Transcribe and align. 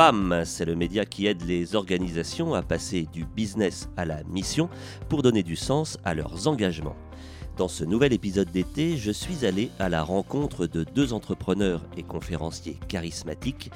BAM, 0.00 0.44
c'est 0.46 0.64
le 0.64 0.76
média 0.76 1.04
qui 1.04 1.26
aide 1.26 1.42
les 1.42 1.74
organisations 1.76 2.54
à 2.54 2.62
passer 2.62 3.06
du 3.12 3.26
business 3.26 3.90
à 3.98 4.06
la 4.06 4.24
mission 4.24 4.70
pour 5.10 5.20
donner 5.20 5.42
du 5.42 5.56
sens 5.56 5.98
à 6.06 6.14
leurs 6.14 6.48
engagements. 6.48 6.96
Dans 7.58 7.68
ce 7.68 7.84
nouvel 7.84 8.14
épisode 8.14 8.50
d'été, 8.50 8.96
je 8.96 9.10
suis 9.10 9.44
allé 9.44 9.70
à 9.78 9.90
la 9.90 10.02
rencontre 10.02 10.66
de 10.66 10.84
deux 10.84 11.12
entrepreneurs 11.12 11.82
et 11.98 12.02
conférenciers 12.02 12.78
charismatiques, 12.88 13.70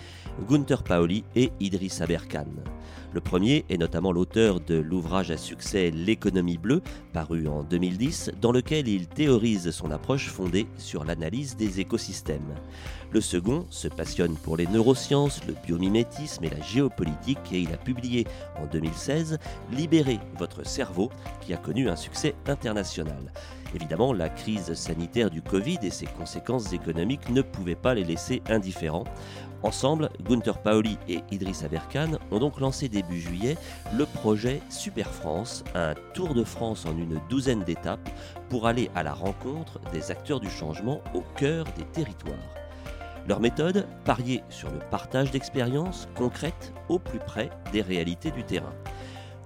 Gunther 0.48 0.82
Paoli 0.82 1.24
et 1.36 1.52
Idriss 1.60 2.00
Aberkan. 2.00 2.46
Le 3.14 3.20
premier 3.20 3.64
est 3.70 3.78
notamment 3.78 4.10
l'auteur 4.10 4.58
de 4.58 4.74
l'ouvrage 4.74 5.30
à 5.30 5.36
succès 5.36 5.92
L'économie 5.92 6.58
bleue, 6.58 6.82
paru 7.12 7.46
en 7.46 7.62
2010, 7.62 8.32
dans 8.40 8.50
lequel 8.50 8.88
il 8.88 9.06
théorise 9.06 9.70
son 9.70 9.92
approche 9.92 10.30
fondée 10.30 10.66
sur 10.78 11.04
l'analyse 11.04 11.56
des 11.56 11.78
écosystèmes. 11.78 12.56
Le 13.12 13.20
second 13.20 13.66
se 13.70 13.86
passionne 13.86 14.34
pour 14.34 14.56
les 14.56 14.66
neurosciences, 14.66 15.46
le 15.46 15.54
biomimétisme 15.64 16.42
et 16.42 16.50
la 16.50 16.60
géopolitique 16.60 17.52
et 17.52 17.60
il 17.60 17.72
a 17.72 17.76
publié 17.76 18.26
en 18.56 18.66
2016 18.66 19.38
Libérer 19.70 20.18
votre 20.36 20.66
cerveau, 20.66 21.08
qui 21.40 21.54
a 21.54 21.56
connu 21.56 21.88
un 21.88 21.94
succès 21.94 22.34
international. 22.48 23.30
Évidemment, 23.76 24.12
la 24.12 24.28
crise 24.28 24.74
sanitaire 24.74 25.30
du 25.30 25.40
Covid 25.40 25.78
et 25.82 25.90
ses 25.90 26.06
conséquences 26.06 26.72
économiques 26.72 27.28
ne 27.30 27.42
pouvaient 27.42 27.74
pas 27.76 27.94
les 27.94 28.04
laisser 28.04 28.42
indifférents. 28.48 29.04
Ensemble, 29.64 30.10
Gunther 30.28 30.58
Paoli 30.58 30.98
et 31.08 31.20
Idriss 31.30 31.64
Aberkan 31.64 32.18
ont 32.30 32.38
donc 32.38 32.60
lancé 32.60 32.90
début 32.90 33.18
juillet 33.18 33.56
le 33.96 34.04
projet 34.04 34.60
Super 34.68 35.08
France, 35.08 35.64
un 35.74 35.94
tour 36.12 36.34
de 36.34 36.44
France 36.44 36.84
en 36.84 36.94
une 36.98 37.18
douzaine 37.30 37.64
d'étapes 37.64 38.10
pour 38.50 38.66
aller 38.66 38.90
à 38.94 39.02
la 39.02 39.14
rencontre 39.14 39.80
des 39.90 40.10
acteurs 40.10 40.38
du 40.38 40.50
changement 40.50 41.00
au 41.14 41.22
cœur 41.36 41.64
des 41.78 41.84
territoires. 41.84 42.36
Leur 43.26 43.40
méthode, 43.40 43.86
parier 44.04 44.44
sur 44.50 44.70
le 44.70 44.80
partage 44.90 45.30
d'expériences 45.30 46.08
concrètes 46.14 46.74
au 46.90 46.98
plus 46.98 47.18
près 47.18 47.48
des 47.72 47.80
réalités 47.80 48.30
du 48.30 48.44
terrain. 48.44 48.74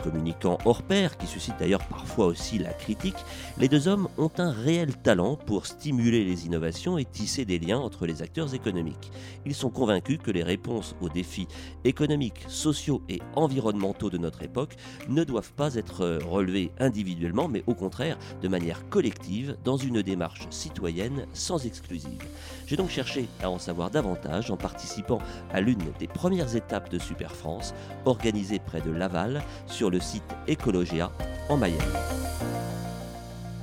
Communicants 0.02 0.58
hors 0.64 0.82
pair, 0.82 1.16
qui 1.16 1.27
suscitent 1.27 1.58
d'ailleurs 1.58 1.86
parfois 1.86 2.27
aussi 2.27 2.58
la 2.58 2.72
critique, 2.72 3.16
les 3.58 3.68
deux 3.68 3.88
hommes 3.88 4.08
ont 4.16 4.30
un 4.38 4.50
réel 4.50 4.96
talent 4.96 5.36
pour 5.36 5.66
stimuler 5.66 6.24
les 6.24 6.46
innovations 6.46 6.98
et 6.98 7.04
tisser 7.04 7.44
des 7.44 7.58
liens 7.58 7.78
entre 7.78 8.06
les 8.06 8.22
acteurs 8.22 8.54
économiques. 8.54 9.10
Ils 9.44 9.54
sont 9.54 9.70
convaincus 9.70 10.19
que 10.22 10.30
les 10.30 10.42
réponses 10.42 10.94
aux 11.00 11.08
défis 11.08 11.48
économiques, 11.84 12.44
sociaux 12.48 13.02
et 13.08 13.20
environnementaux 13.34 14.10
de 14.10 14.19
notre 14.19 14.42
époque 14.42 14.76
ne 15.08 15.24
doivent 15.24 15.52
pas 15.52 15.74
être 15.74 16.19
relevées 16.24 16.72
individuellement, 16.78 17.48
mais 17.48 17.64
au 17.66 17.74
contraire 17.74 18.19
de 18.42 18.48
manière 18.48 18.88
collective 18.88 19.56
dans 19.64 19.76
une 19.76 20.02
démarche 20.02 20.46
citoyenne 20.50 21.26
sans 21.32 21.66
exclusive. 21.66 22.22
J'ai 22.66 22.76
donc 22.76 22.91
cherché 22.91 23.28
à 23.42 23.50
en 23.50 23.58
savoir 23.58 23.91
davantage 23.91 24.50
en 24.50 24.56
participant 24.56 25.19
à 25.52 25.60
l'une 25.60 25.92
des 25.98 26.06
premières 26.06 26.54
étapes 26.56 26.91
de 26.91 26.98
Super 26.98 27.34
France, 27.34 27.74
organisée 28.04 28.58
près 28.58 28.80
de 28.80 28.91
Laval, 28.91 29.42
sur 29.66 29.88
le 29.91 30.00
site 30.00 30.25
Ecologia 30.48 31.11
en 31.48 31.56
Mayenne. 31.56 31.78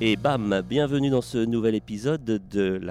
Et 0.02 0.18
bam, 0.18 0.62
bienvenue 0.68 1.10
dans 1.10 1.22
ce 1.22 1.38
nouvel 1.38 1.74
épisode 1.74 2.24
de 2.26 2.82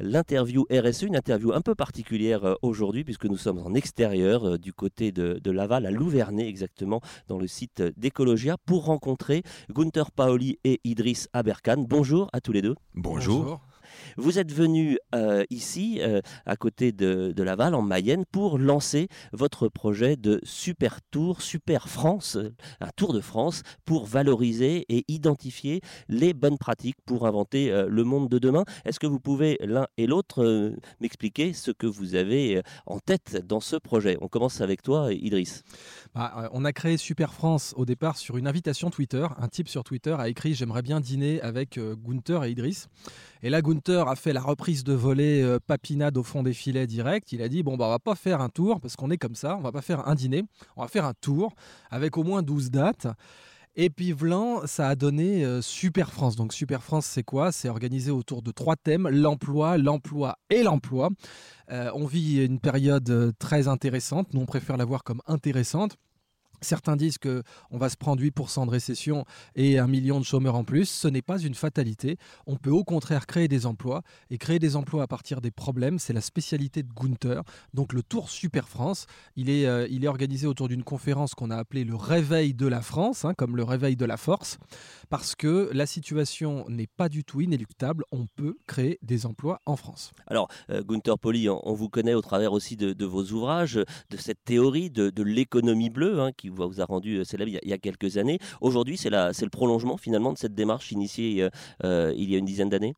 l'interview 0.00 0.66
RSE, 0.70 1.04
une 1.04 1.16
interview 1.16 1.52
un 1.54 1.62
peu 1.62 1.74
particulière 1.74 2.44
euh, 2.44 2.54
aujourd'hui 2.60 3.04
puisque 3.04 3.24
nous 3.24 3.38
sommes 3.38 3.58
en 3.58 3.72
extérieur 3.72 4.44
euh, 4.44 4.58
du 4.58 4.74
côté 4.74 5.12
de, 5.12 5.50
Laval, 5.50 5.86
à 5.86 5.90
Louvernay 5.90 6.46
exactement, 6.46 7.00
dans 7.28 7.38
le 7.38 7.46
site 7.46 7.82
d'Ecologia 7.96 8.56
pour 8.66 8.84
rencontrer 8.84 9.42
Gunther 9.70 10.10
Paoli 10.10 10.58
et 10.64 10.80
Idriss 10.84 11.28
Aberkan. 11.32 11.86
Bonjour 11.88 12.28
à 12.34 12.40
tous 12.42 12.52
les 12.52 12.60
deux. 12.60 12.74
Bonjour. 12.94 13.62
Vous 14.16 14.38
êtes 14.38 14.52
venu 14.52 14.98
euh, 15.14 15.44
ici, 15.50 15.98
euh, 16.00 16.20
à 16.46 16.56
côté 16.56 16.92
de, 16.92 17.34
Laval, 17.42 17.74
en 17.74 17.82
Mayenne, 17.82 18.24
pour 18.30 18.58
lancer 18.58 19.08
votre 19.32 19.68
projet 19.68 20.16
de 20.16 20.40
Super 20.44 21.00
Tour, 21.10 21.42
Super 21.42 21.88
France, 21.88 22.38
un 22.80 22.90
tour 22.96 23.12
de 23.12 23.20
France, 23.20 23.62
pour 23.84 24.06
valoriser 24.06 24.84
et 24.88 25.04
identifier 25.08 25.80
les 26.08 26.34
bonnes 26.34 26.58
pratiques 26.58 26.96
pour 27.04 27.26
inventer 27.26 27.70
euh, 27.72 27.86
le 27.88 28.04
monde 28.04 28.28
de 28.28 28.38
demain. 28.38 28.64
Est-ce 28.84 29.00
que 29.00 29.06
vous 29.06 29.20
pouvez 29.20 29.58
l'un 29.60 29.86
et 29.96 30.06
l'autre 30.06 30.72
m'expliquer 31.00 31.52
ce 31.52 31.70
que 31.70 31.86
vous 31.86 32.14
avez 32.14 32.62
en 32.86 32.98
tête 32.98 33.44
dans 33.46 33.60
ce 33.60 33.76
projet? 33.76 34.16
On 34.20 34.28
commence 34.28 34.60
avec 34.60 34.82
toi, 34.82 35.12
Idriss. 35.12 35.62
Bah, 36.14 36.48
on 36.52 36.64
a 36.64 36.72
créé 36.72 36.96
Super 36.96 37.34
France 37.34 37.74
au 37.76 37.84
départ 37.84 38.16
sur 38.16 38.36
une 38.36 38.46
invitation 38.46 38.90
Twitter. 38.90 39.26
Un 39.38 39.48
type 39.48 39.68
sur 39.68 39.84
Twitter 39.84 40.14
a 40.18 40.28
écrit 40.28 40.54
J'aimerais 40.54 40.82
bien 40.82 41.00
dîner 41.00 41.40
avec 41.40 41.78
Gunther 41.78 42.44
et 42.44 42.50
Idriss. 42.50 42.88
Et 43.44 43.50
là, 43.50 43.60
Gunther 43.60 44.06
a 44.06 44.14
fait 44.14 44.32
la 44.32 44.40
reprise 44.40 44.84
de 44.84 44.92
volet 44.92 45.42
euh, 45.42 45.58
papinade 45.58 46.16
au 46.16 46.22
fond 46.22 46.44
des 46.44 46.52
filets 46.52 46.86
direct. 46.86 47.32
Il 47.32 47.42
a 47.42 47.48
dit 47.48 47.64
bon, 47.64 47.76
bah, 47.76 47.86
on 47.86 47.90
va 47.90 47.98
pas 47.98 48.14
faire 48.14 48.40
un 48.40 48.48
tour 48.48 48.80
parce 48.80 48.94
qu'on 48.94 49.10
est 49.10 49.18
comme 49.18 49.34
ça, 49.34 49.56
on 49.56 49.60
va 49.60 49.72
pas 49.72 49.82
faire 49.82 50.06
un 50.06 50.14
dîner, 50.14 50.44
on 50.76 50.82
va 50.82 50.88
faire 50.88 51.04
un 51.04 51.14
tour 51.20 51.52
avec 51.90 52.16
au 52.16 52.22
moins 52.22 52.42
12 52.42 52.70
dates. 52.70 53.08
Et 53.74 53.88
puis 53.90 54.12
Vlan, 54.12 54.66
ça 54.66 54.88
a 54.88 54.94
donné 54.94 55.44
euh, 55.44 55.60
Super 55.60 56.12
France. 56.12 56.36
Donc 56.36 56.52
Super 56.52 56.84
France, 56.84 57.06
c'est 57.06 57.24
quoi? 57.24 57.50
C'est 57.50 57.68
organisé 57.68 58.12
autour 58.12 58.42
de 58.42 58.52
trois 58.52 58.76
thèmes 58.76 59.08
l'emploi, 59.08 59.76
l'emploi 59.76 60.36
et 60.48 60.62
l'emploi. 60.62 61.08
Euh, 61.70 61.90
on 61.94 62.06
vit 62.06 62.44
une 62.44 62.60
période 62.60 63.34
très 63.40 63.66
intéressante. 63.66 64.34
Nous, 64.34 64.40
on 64.40 64.46
préfère 64.46 64.76
la 64.76 64.84
voir 64.84 65.02
comme 65.02 65.22
intéressante. 65.26 65.96
Certains 66.62 66.96
disent 66.96 67.18
qu'on 67.18 67.78
va 67.78 67.88
se 67.88 67.96
prendre 67.96 68.22
8% 68.22 68.66
de 68.66 68.70
récession 68.70 69.24
et 69.54 69.78
un 69.78 69.86
million 69.86 70.18
de 70.18 70.24
chômeurs 70.24 70.54
en 70.54 70.64
plus. 70.64 70.88
Ce 70.88 71.08
n'est 71.08 71.22
pas 71.22 71.38
une 71.38 71.54
fatalité. 71.54 72.16
On 72.46 72.56
peut 72.56 72.70
au 72.70 72.84
contraire 72.84 73.26
créer 73.26 73.48
des 73.48 73.66
emplois. 73.66 74.02
Et 74.30 74.38
créer 74.38 74.58
des 74.58 74.76
emplois 74.76 75.02
à 75.02 75.06
partir 75.06 75.40
des 75.40 75.50
problèmes, 75.50 75.98
c'est 75.98 76.12
la 76.12 76.20
spécialité 76.20 76.82
de 76.82 76.88
Gunther. 76.92 77.42
Donc 77.74 77.92
le 77.92 78.02
Tour 78.02 78.30
Super 78.30 78.68
France, 78.68 79.06
il 79.36 79.50
est, 79.50 79.66
euh, 79.66 79.86
organisé 80.06 80.46
autour 80.46 80.68
d'une 80.68 80.82
conférence 80.82 81.34
qu'on 81.34 81.50
a 81.50 81.56
appelée 81.56 81.84
le 81.84 81.94
réveil 81.94 82.54
de 82.54 82.66
la 82.66 82.82
France, 82.82 83.24
hein, 83.24 83.34
comme 83.34 83.56
le 83.56 83.62
réveil 83.62 83.96
de 83.96 84.04
la 84.04 84.16
force, 84.16 84.58
parce 85.10 85.34
que 85.34 85.70
la 85.72 85.86
situation 85.86 86.64
n'est 86.68 86.88
pas 86.88 87.08
du 87.08 87.24
tout 87.24 87.40
inéluctable. 87.40 88.04
On 88.10 88.26
peut 88.26 88.56
créer 88.66 88.98
des 89.02 89.26
emplois 89.26 89.60
en 89.66 89.76
France. 89.76 90.12
Alors, 90.26 90.48
euh, 90.70 90.82
Gunther 90.82 91.18
Poli, 91.18 91.48
on, 91.48 91.74
vous 91.74 91.88
connaît 91.88 92.14
au 92.14 92.20
travers 92.20 92.52
aussi 92.52 92.76
de, 92.76 93.04
vos 93.04 93.24
ouvrages, 93.24 93.74
de 94.10 94.16
cette 94.16 94.44
théorie 94.44 94.90
de, 94.90 95.22
l'économie 95.22 95.90
bleue 95.90 96.20
hein, 96.20 96.32
qui 96.36 96.48
vous 96.54 96.80
a 96.80 96.84
rendu 96.84 97.16
euh, 97.16 97.24
célèbre 97.24 97.50
il 97.62 97.68
y 97.68 97.72
a, 97.72 97.78
quelques 97.78 98.16
années. 98.16 98.38
Aujourd'hui, 98.60 98.96
c'est 98.96 99.10
le 99.10 99.48
prolongement 99.48 99.96
finalement 99.96 100.32
de 100.32 100.38
cette 100.38 100.54
démarche 100.54 100.92
initiée 100.92 101.42
euh, 101.42 101.50
euh, 101.84 102.14
il 102.16 102.30
y 102.30 102.34
a 102.34 102.38
une 102.38 102.44
dizaine 102.44 102.68
d'années? 102.68 102.94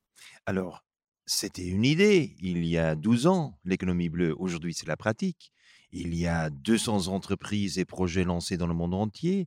Alors, 0.47 0.85
c'était 1.27 1.67
une 1.67 1.85
idée 1.85 2.37
il 2.41 2.67
y 2.67 2.77
a 2.77 2.95
12 2.95 3.27
ans, 3.27 3.59
l'économie 3.65 4.09
bleue. 4.09 4.35
Aujourd'hui, 4.39 4.75
c'est 4.75 4.87
la 4.87 4.97
pratique. 4.97 5.53
Il 5.91 6.15
y 6.15 6.27
a 6.27 6.51
200 6.51 7.09
entreprises 7.09 7.79
et 7.79 7.85
projets 7.85 8.25
lancés 8.25 8.57
dans 8.57 8.67
le 8.67 8.75
monde 8.75 8.95
entier. 8.95 9.47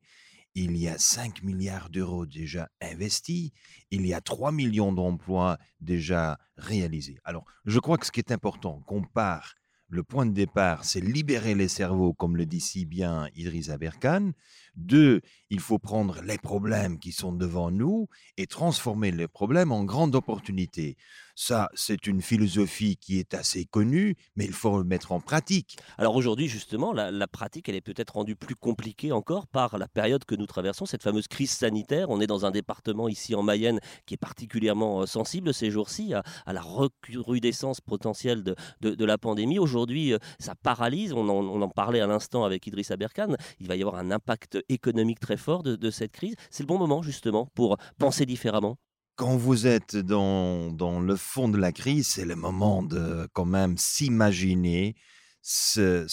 Il 0.55 0.75
y 0.77 0.87
a 0.87 0.97
5 0.97 1.43
milliards 1.43 1.89
d'euros 1.89 2.25
déjà 2.25 2.69
investis. 2.81 3.51
Il 3.91 4.07
y 4.07 4.13
a 4.13 4.21
3 4.21 4.51
millions 4.51 4.91
d'emplois 4.91 5.57
déjà 5.81 6.39
réalisés. 6.55 7.19
Alors, 7.25 7.45
je 7.65 7.79
crois 7.79 7.97
que 7.97 8.07
ce 8.07 8.11
qui 8.11 8.21
est 8.21 8.31
important, 8.31 8.81
qu'on 8.87 9.03
part 9.03 9.53
le 9.89 10.03
point 10.03 10.25
de 10.25 10.33
départ, 10.33 10.83
c'est 10.83 10.99
libérer 10.99 11.55
les 11.55 11.69
cerveaux, 11.69 12.13
comme 12.13 12.35
le 12.35 12.45
dit 12.45 12.59
si 12.59 12.85
bien 12.85 13.29
Idriss 13.35 13.69
Aberkan. 13.69 14.31
Deux, 14.75 15.21
il 15.49 15.59
faut 15.59 15.79
prendre 15.79 16.21
les 16.23 16.37
problèmes 16.37 16.99
qui 16.99 17.11
sont 17.11 17.31
devant 17.31 17.71
nous 17.71 18.09
et 18.35 18.47
transformer 18.47 19.11
les 19.11 19.27
problèmes 19.27 19.71
en 19.71 19.85
grandes 19.85 20.15
opportunités. 20.15 20.97
Ça, 21.39 21.69
c'est 21.75 22.07
une 22.07 22.23
philosophie 22.23 22.97
qui 22.97 23.19
est 23.19 23.35
assez 23.35 23.65
connue, 23.65 24.15
mais 24.35 24.45
il 24.45 24.53
faut 24.53 24.79
le 24.79 24.83
mettre 24.83 25.11
en 25.11 25.19
pratique. 25.19 25.77
Alors 25.99 26.15
aujourd'hui, 26.15 26.47
justement, 26.47 26.93
la, 26.93 27.27
pratique, 27.27 27.69
elle 27.69 27.75
est 27.75 27.81
peut-être 27.81 28.15
rendue 28.15 28.35
plus 28.35 28.55
compliquée 28.55 29.11
encore 29.11 29.45
par 29.45 29.77
la 29.77 29.87
période 29.87 30.25
que 30.25 30.33
nous 30.33 30.47
traversons, 30.47 30.87
cette 30.87 31.03
fameuse 31.03 31.27
crise 31.27 31.51
sanitaire. 31.51 32.09
On 32.09 32.19
est 32.21 32.25
dans 32.25 32.47
un 32.47 32.49
département 32.49 33.07
ici 33.07 33.35
en 33.35 33.43
Mayenne 33.43 33.79
qui 34.07 34.15
est 34.15 34.17
particulièrement 34.17 35.03
euh, 35.03 35.05
sensible 35.05 35.53
ces 35.53 35.69
jours-ci 35.69 36.15
à, 36.15 36.23
la 36.51 36.61
recrudescence 36.61 37.81
potentielle 37.81 38.41
de, 38.41 39.05
la 39.05 39.19
pandémie. 39.19 39.59
Aujourd'hui, 39.59 40.13
euh, 40.13 40.17
ça 40.39 40.55
paralyse. 40.55 41.13
On 41.13 41.29
en, 41.29 41.69
parlait 41.69 42.01
à 42.01 42.07
l'instant 42.07 42.45
avec 42.45 42.65
Idriss 42.65 42.89
Aberkan. 42.89 43.35
Il 43.59 43.67
va 43.67 43.75
y 43.75 43.83
avoir 43.83 43.97
un 43.97 44.09
impact 44.09 44.57
économique 44.69 45.19
très 45.19 45.37
fort 45.37 45.61
de, 45.61 45.75
de 45.75 45.91
cette 45.91 46.13
crise. 46.13 46.33
C'est 46.49 46.63
le 46.63 46.67
bon 46.67 46.79
moment 46.79 47.03
justement 47.03 47.45
pour 47.53 47.77
penser 47.99 48.25
différemment 48.25 48.79
quand 49.17 49.35
vous 49.35 49.65
êtes 49.65 49.97
dans, 49.97 50.71
dans, 50.71 50.99
le 50.99 51.15
fond 51.15 51.49
de 51.49 51.57
la 51.57 51.71
crise, 51.71 52.07
c'est 52.07 52.23
le 52.23 52.35
moment 52.35 52.83
de 52.83 53.27
quand 53.33 53.45
même 53.45 53.75
s'imaginer, 53.75 54.95
se, 55.41 56.05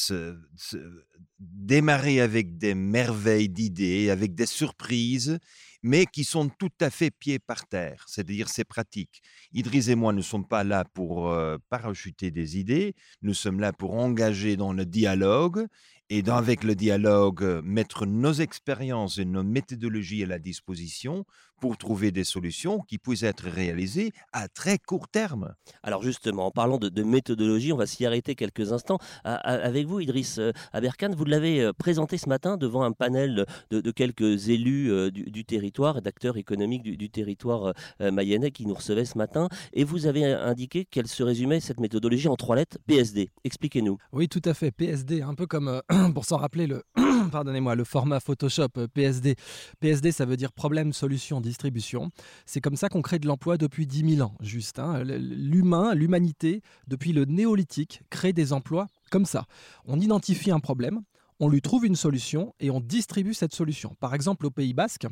démarrer 1.39 2.21
avec 2.23 2.57
des 2.57 2.75
merveilles 2.75 3.51
d'idées, 3.51 4.09
avec 4.09 4.35
des 4.35 4.47
surprises, 4.47 5.39
mais 5.83 6.07
qui 6.07 6.25
sont 6.25 6.49
tout 6.49 6.73
à 6.81 6.89
fait 6.89 7.11
pieds 7.11 7.39
par 7.39 7.67
terre, 7.67 8.07
c'est-à-dire 8.09 8.49
c'est 8.49 8.65
pratique. 8.65 9.21
Idriss 9.53 9.89
et 9.89 9.97
moi 9.97 10.15
ne 10.15 10.23
sommes 10.23 10.49
pas 10.49 10.65
là 10.65 10.85
pour 10.95 11.31
euh, 11.31 11.59
parachuter 11.69 12.31
des 12.31 12.59
idées, 12.59 12.95
nous 13.21 13.35
sommes 13.35 13.61
là 13.61 13.75
pour 13.75 13.95
engager 13.95 14.57
dans 14.57 14.73
le 14.73 14.87
dialogue 14.87 15.67
et 16.11 16.23
avec 16.29 16.65
le 16.65 16.75
dialogue, 16.75 17.63
mettre 17.65 18.07
nos 18.07 18.33
expériences 18.33 19.19
et 19.19 19.25
nos 19.25 19.43
méthodologies 19.43 20.25
à 20.25 20.27
la 20.27 20.39
disposition 20.39 21.25
pour 21.61 21.79
trouver 21.79 22.11
des 22.11 22.25
solutions 22.25 22.81
qui 22.81 22.99
puissent 22.99 23.23
être 23.23 23.45
réalisées 23.49 24.13
à 24.33 24.49
très 24.49 24.77
court 24.79 25.09
terme. 25.09 25.55
Alors 25.83 26.03
justement, 26.03 26.47
en 26.47 26.51
parlant 26.51 26.77
de, 26.77 27.03
méthodologie, 27.03 27.73
on 27.73 27.77
va 27.79 27.87
s'y 27.87 28.05
arrêter 28.05 28.35
quelques 28.35 28.73
instants. 28.73 28.99
avec 29.25 29.87
vous, 29.87 30.01
Idriss 30.01 30.39
euh, 30.39 30.53
Aberkan, 30.75 31.11
vous 31.17 31.25
l'avez 31.25 31.63
euh, 31.63 31.73
présenté 31.73 32.19
ce 32.19 32.29
matin 32.29 32.59
devant 32.59 32.83
un 32.83 32.93
panel 32.93 33.47
de, 33.71 33.91
quelques 33.91 34.51
élus 34.51 34.93
euh, 34.93 35.11
du, 35.11 35.45
territoire, 35.47 36.03
d'acteurs 36.03 36.37
économiques 36.37 36.83
du, 36.83 37.09
territoire 37.09 37.73
mayennais 38.01 38.51
qui 38.51 38.67
nous 38.67 38.75
recevaient 38.75 39.05
ce 39.05 39.17
matin, 39.17 39.49
et 39.73 39.85
vous 39.85 40.07
avez 40.07 40.25
indiqué 40.25 40.85
qu'elle 40.85 41.07
se 41.07 41.23
résumait, 41.23 41.61
cette 41.61 41.81
méthodologie, 41.81 42.29
en 42.29 42.37
trois 42.37 42.57
lettres, 42.57 42.79
PSD. 42.87 43.31
Expliquez-nous. 43.45 43.97
Oui, 44.13 44.29
tout 44.29 44.43
à 44.45 44.55
fait, 44.55 44.71
PSD, 44.71 45.23
un 45.23 45.35
peu 45.35 45.47
comme, 45.47 45.81
pour 46.15 46.25
s'en 46.25 46.37
rappeler, 46.37 46.67
le, 46.67 46.83
pardonnez-moi, 47.33 47.75
le 47.75 47.85
format 47.85 48.21
Photoshop, 48.21 48.69
PSD. 48.93 49.37
PSD, 49.81 50.13
ça 50.13 50.25
veut 50.25 50.37
dire 50.37 50.53
problème, 50.53 50.93
solution, 50.93 51.41
distribution. 51.41 52.11
C'est 52.47 52.61
comme 52.61 52.77
ça 52.77 52.89
qu'on 52.89 53.03
crée 53.03 53.19
de 53.19 53.27
l'emploi 53.27 53.57
depuis 53.57 53.87
10 53.87 54.17
000 54.17 54.27
ans, 54.29 54.35
juste. 54.41 54.79
Hein. 54.79 55.03
L'humain, 55.05 55.95
l'humanité, 55.95 56.63
depuis 56.87 57.13
le 57.13 57.25
néolithique, 57.25 58.03
crée 58.11 58.33
des 58.33 58.53
emplois 58.53 58.87
comme 59.11 59.27
ça. 59.27 59.47
On 59.85 60.01
identifie 60.01 60.51
un 60.51 60.61
problème, 60.61 61.03
on 61.41 61.49
lui 61.49 61.61
trouve 61.61 61.85
une 61.85 61.97
solution 61.97 62.55
et 62.61 62.71
on 62.71 62.81
distribue 62.81 63.35
cette 63.35 63.55
solution. 63.55 63.95
Par 64.01 64.15
exemple, 64.15 64.47
au 64.47 64.51
Pays 64.51 64.75
Basque, 64.75 65.07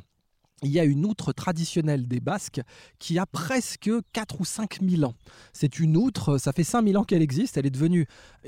il 0.62 0.70
y 0.70 0.80
a 0.80 0.84
une 0.84 1.04
outre 1.04 1.32
traditionnelle 1.32 2.06
des 2.06 2.20
Basques 2.20 2.60
qui 2.98 3.18
a 3.18 3.26
presque 3.26 3.90
4 4.12 4.40
ou 4.40 4.44
5 4.44 4.78
000 4.80 5.02
ans. 5.04 5.14
C'est 5.52 5.78
une 5.78 5.96
outre, 5.96 6.38
ça 6.38 6.52
fait 6.52 6.64
5 6.64 6.86
000 6.86 7.00
ans 7.00 7.04
qu'elle 7.04 7.22
existe, 7.22 7.56
elle 7.56 7.66
est 7.66 7.70
devenue 7.70 8.06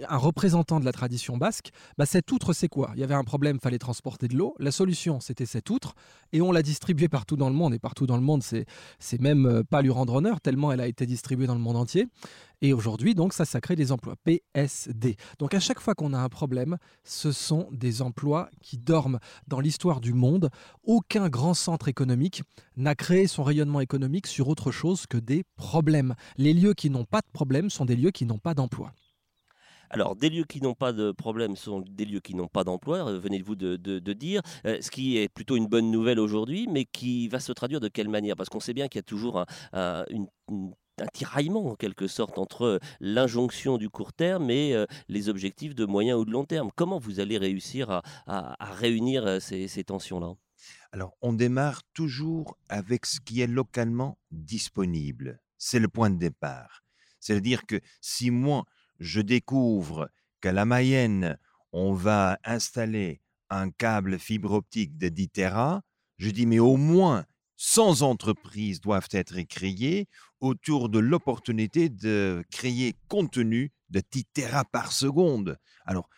un 0.08 0.16
représentant 0.16 0.80
de 0.80 0.84
la 0.84 0.92
tradition 0.92 1.36
basque. 1.36 1.70
Bah, 1.98 2.06
cette 2.06 2.30
outre, 2.32 2.52
c'est 2.52 2.68
quoi? 2.68 2.92
Il 2.94 3.00
y 3.00 3.04
avait 3.04 3.14
un 3.14 3.24
problème, 3.24 3.58
fallait 3.60 3.78
transporter 3.78 4.28
de 4.28 4.36
l'eau. 4.36 4.54
La 4.58 4.70
solution, 4.70 5.20
c'était 5.20 5.46
cette 5.46 5.70
outre, 5.70 5.94
et 6.32 6.40
on 6.40 6.52
l'a 6.52 6.62
distribuée 6.62 7.08
partout 7.08 7.36
dans 7.36 7.48
le 7.48 7.54
monde. 7.54 7.74
Et 7.74 7.78
partout 7.78 8.06
dans 8.06 8.16
le 8.16 8.22
monde, 8.22 8.42
c'est 8.42 9.20
même 9.20 9.46
euh, 9.46 9.62
pas 9.62 9.82
lui 9.82 9.90
rendre 9.90 10.14
honneur, 10.14 10.40
tellement 10.40 10.72
elle 10.72 10.80
a 10.80 10.86
été 10.86 11.06
distribuée 11.06 11.46
dans 11.46 11.54
le 11.54 11.60
monde 11.60 11.76
entier. 11.76 12.06
Et 12.64 12.72
aujourd'hui, 12.72 13.14
donc, 13.14 13.34
ça, 13.34 13.44
ça 13.44 13.60
crée 13.60 13.76
des 13.76 13.92
emplois. 13.92 14.14
PSD. 14.24 15.16
Donc, 15.38 15.52
à 15.52 15.60
chaque 15.60 15.80
fois 15.80 15.94
qu'on 15.94 16.14
a 16.14 16.18
un 16.18 16.30
problème, 16.30 16.78
ce 17.02 17.30
sont 17.30 17.68
des 17.72 18.00
emplois 18.00 18.48
qui 18.62 18.78
dorment. 18.78 19.18
Dans 19.46 19.60
l'histoire 19.60 20.00
du 20.00 20.14
monde, 20.14 20.48
aucun 20.82 21.28
grand 21.28 21.52
centre 21.52 21.88
économique 21.88 22.42
n'a 22.78 22.94
créé 22.94 23.26
son 23.26 23.42
rayonnement 23.42 23.82
économique 23.82 24.26
sur 24.26 24.48
autre 24.48 24.70
chose 24.70 25.04
que 25.06 25.18
des 25.18 25.44
problèmes. 25.56 26.14
Les 26.38 26.54
lieux 26.54 26.72
qui 26.72 26.88
n'ont 26.88 27.04
pas 27.04 27.20
de 27.20 27.30
problème 27.34 27.68
sont 27.68 27.84
des 27.84 27.96
lieux 27.96 28.12
qui 28.12 28.24
n'ont 28.24 28.38
pas 28.38 28.54
d'emploi. 28.54 28.94
Alors, 29.90 30.16
des 30.16 30.30
lieux 30.30 30.44
qui 30.44 30.62
n'ont 30.62 30.72
pas 30.72 30.94
de 30.94 31.12
problème 31.12 31.56
sont 31.56 31.84
des 31.86 32.06
lieux 32.06 32.20
qui 32.20 32.34
n'ont 32.34 32.48
pas 32.48 32.64
d'emploi, 32.64 33.06
euh, 33.06 33.18
venez-vous 33.18 33.56
de, 33.56 34.12
dire, 34.14 34.40
euh, 34.64 34.78
ce 34.80 34.90
qui 34.90 35.18
est 35.18 35.28
plutôt 35.28 35.56
une 35.56 35.66
bonne 35.66 35.90
nouvelle 35.90 36.18
aujourd'hui, 36.18 36.66
mais 36.66 36.86
qui 36.86 37.28
va 37.28 37.40
se 37.40 37.52
traduire 37.52 37.80
de 37.80 37.88
quelle 37.88 38.08
manière? 38.08 38.36
Parce 38.36 38.48
qu'on 38.48 38.58
sait 38.58 38.72
bien 38.72 38.88
qu'il 38.88 39.00
y 39.00 39.00
a 39.00 39.02
toujours 39.02 39.44
une 39.74 40.26
un 40.98 41.06
tiraillement 41.06 41.70
en 41.70 41.74
quelque 41.74 42.06
sorte 42.06 42.38
entre 42.38 42.80
l'injonction 43.00 43.78
du 43.78 43.88
court 43.90 44.12
terme 44.12 44.50
et 44.50 44.74
euh, 44.74 44.86
les 45.08 45.28
objectifs 45.28 45.74
de 45.74 45.84
moyen 45.84 46.16
ou 46.16 46.24
de 46.24 46.30
long 46.30 46.44
terme. 46.44 46.70
Comment 46.76 46.98
vous 46.98 47.20
allez 47.20 47.38
réussir 47.38 48.02
à, 48.26 48.54
réunir 48.60 49.26
euh, 49.26 49.40
ces, 49.40 49.84
tensions-là? 49.84 50.34
Alors, 50.92 51.16
on 51.20 51.32
démarre 51.32 51.82
toujours 51.92 52.56
avec 52.68 53.06
ce 53.06 53.20
qui 53.20 53.40
est 53.40 53.46
localement 53.46 54.18
disponible. 54.30 55.40
C'est 55.58 55.80
le 55.80 55.88
point 55.88 56.10
de 56.10 56.18
départ. 56.18 56.84
C'est-à-dire 57.20 57.66
que 57.66 57.80
si 58.00 58.30
moi, 58.30 58.64
je 59.00 59.20
découvre 59.20 60.08
qu'à 60.40 60.52
la 60.52 60.64
Mayenne, 60.64 61.38
on 61.72 61.92
va 61.92 62.38
installer 62.44 63.20
un 63.50 63.70
câble 63.70 64.18
fibre 64.18 64.52
optique 64.52 64.96
de 64.96 65.08
10 65.08 65.28
Tera, 65.30 65.82
je 66.18 66.30
dis 66.30 66.46
mais 66.46 66.60
au 66.60 66.76
moins 66.76 67.24
100 67.56 68.02
entreprises 68.02 68.80
doivent 68.80 69.08
être 69.12 69.40
créées 69.42 70.08
autour 70.40 70.88
de 70.88 70.98
l'opportunité 70.98 71.88
de 71.88 72.44
créer 72.50 72.96
contenu 73.08 73.72
de 73.90 74.02
10 74.10 74.24
Tera 74.32 74.64
par 74.64 74.92
seconde. 74.92 75.56
Alors, 75.86 76.08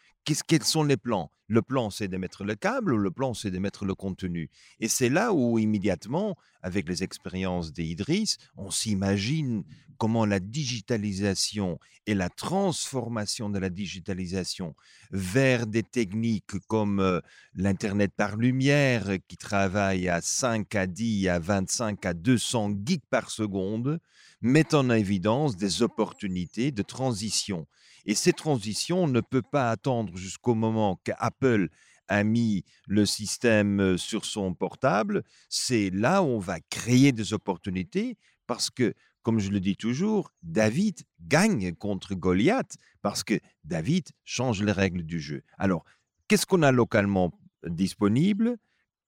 quels 0.47 0.65
sont 0.65 0.85
les 0.85 0.97
plans? 0.97 1.31
Le 1.49 1.63
plan, 1.63 1.91
c'est 1.91 2.09
de 2.09 2.17
mettre 2.17 2.45
le 2.45 2.57
câble 2.57 2.93
ou 2.93 2.99
le 2.99 3.11
plan, 3.11 3.33
c'est 3.33 3.51
de 3.51 3.59
mettre 3.59 3.85
le 3.85 3.95
contenu? 3.95 4.51
Et 4.81 4.89
c'est 4.89 5.09
là 5.09 5.33
où, 5.33 5.59
immédiatement, 5.59 6.37
avec 6.63 6.89
les 6.89 7.05
expériences 7.05 7.73
des 7.73 7.85
Idriss, 7.85 8.39
on 8.57 8.71
s'imagine 8.71 9.63
comment 9.99 10.27
la 10.27 10.41
digitalisation 10.41 11.79
et 12.07 12.15
la 12.15 12.29
transformation 12.29 13.49
de 13.49 13.59
la 13.59 13.71
digitalisation 13.71 14.75
vers 15.11 15.67
des 15.67 15.83
techniques 15.83 16.59
comme 16.69 17.01
euh, 17.01 17.21
l'Internet 17.55 18.13
par 18.17 18.37
lumière 18.37 19.17
qui 19.27 19.37
travaille 19.37 20.09
à 20.09 20.21
5 20.21 20.75
à 20.75 20.87
10 20.87 21.29
à 21.29 21.39
25 21.39 22.05
à 22.05 22.15
200 22.15 22.73
gigs 22.85 23.01
par 23.11 23.31
seconde 23.31 24.01
met 24.43 24.75
en 24.75 24.91
évidence 24.91 25.57
des 25.57 25.83
opportunités 25.83 26.71
de 26.71 26.83
transition. 26.83 27.67
Et 28.07 28.15
ces 28.15 28.33
transitions 28.33 29.07
ne 29.09 29.21
peuvent 29.21 29.43
pas 29.51 29.71
attendre 29.71 30.17
jusqu'au 30.17 30.55
moment 30.55 30.99
qu'Apple 31.05 31.69
a 32.09 32.25
mis 32.25 32.65
le 32.87 33.05
système 33.05 33.99
sur 33.99 34.25
son 34.25 34.55
portable. 34.55 35.25
C'est 35.49 35.91
là 35.91 36.23
où 36.23 36.27
on 36.27 36.39
va 36.39 36.61
créer 36.71 37.13
des 37.13 37.33
opportunités 37.35 38.17
parce 38.47 38.71
que, 38.71 38.95
comme 39.23 39.41
je 39.41 39.51
le 39.51 39.59
dis 39.59 39.77
toujours, 39.77 40.33
David 40.43 41.03
gagne 41.21 41.75
contre 41.75 42.15
Goliath 42.15 42.77
parce 43.03 43.25
que 43.25 43.41
David 43.65 44.09
change 44.25 44.63
les 44.63 44.71
règles 44.71 45.03
du 45.03 45.19
jeu. 45.21 45.43
Alors, 45.59 45.85
qu'est-ce 46.29 46.47
qu'on 46.47 46.63
a 46.63 46.71
localement 46.71 47.33
disponible? 47.67 48.57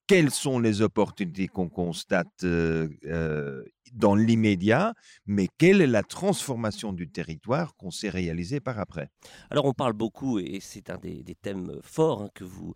Quelles 0.08 0.32
sont 0.32 0.58
les 0.58 0.82
opportunités 0.82 1.46
qu'on 1.46 1.68
constate 1.68 2.44
dans 3.94 4.14
l'immédiat, 4.14 4.94
mais 5.26 5.48
quelle 5.58 5.80
est 5.80 5.86
la 5.86 6.02
transformation 6.02 6.92
du 6.92 7.08
territoire 7.08 7.74
qu'on 7.76 7.90
s'est 7.90 8.08
réalisé 8.08 8.60
par 8.60 8.78
après? 8.78 9.10
Alors 9.50 9.64
on 9.64 9.72
parle 9.72 9.92
beaucoup, 9.92 10.38
et 10.38 10.58
c'est 10.60 10.90
un 10.90 10.98
des, 10.98 11.24
thèmes 11.40 11.78
forts 11.82 12.22
hein, 12.22 12.30
que 12.34 12.44
vous 12.44 12.74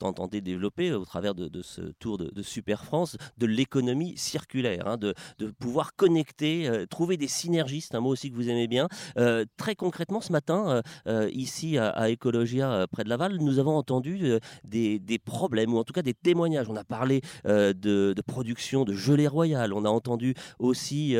entendez 0.00 0.40
développer 0.40 0.92
au 0.92 1.04
travers 1.04 1.34
de, 1.34 1.62
ce 1.62 1.80
tour 1.98 2.18
de, 2.18 2.42
Super 2.42 2.84
France, 2.84 3.16
de 3.38 3.46
l'économie 3.46 4.16
circulaire, 4.16 4.86
hein, 4.86 4.96
de, 4.96 5.14
pouvoir 5.58 5.94
connecter, 5.94 6.84
trouver 6.90 7.16
des 7.16 7.28
synergies, 7.28 7.82
c'est 7.82 7.94
un 7.94 8.00
mot 8.00 8.10
aussi 8.10 8.30
que 8.30 8.36
vous 8.36 8.48
aimez 8.48 8.68
bien. 8.68 8.88
très 9.56 9.74
concrètement, 9.74 10.20
ce 10.20 10.32
matin, 10.32 10.82
ici 11.32 11.78
à, 11.78 12.10
Ecologia, 12.10 12.86
près 12.90 13.04
de 13.04 13.08
Laval, 13.08 13.36
nous 13.38 13.58
avons 13.58 13.76
entendu 13.76 14.38
des 14.64 15.20
problèmes, 15.24 15.74
ou 15.74 15.78
en 15.78 15.84
tout 15.84 15.92
cas 15.92 16.02
des 16.02 16.14
témoignages 16.14 16.68
on 16.68 16.76
a 16.76 16.84
parlé 16.84 17.20
de, 17.44 18.14
production 18.26 18.84
de 18.84 18.94
gelée 18.94 19.28
royale. 19.28 19.72
On 19.72 19.84
a 19.84 19.88
entendu 19.88 20.34
aussi 20.58 21.16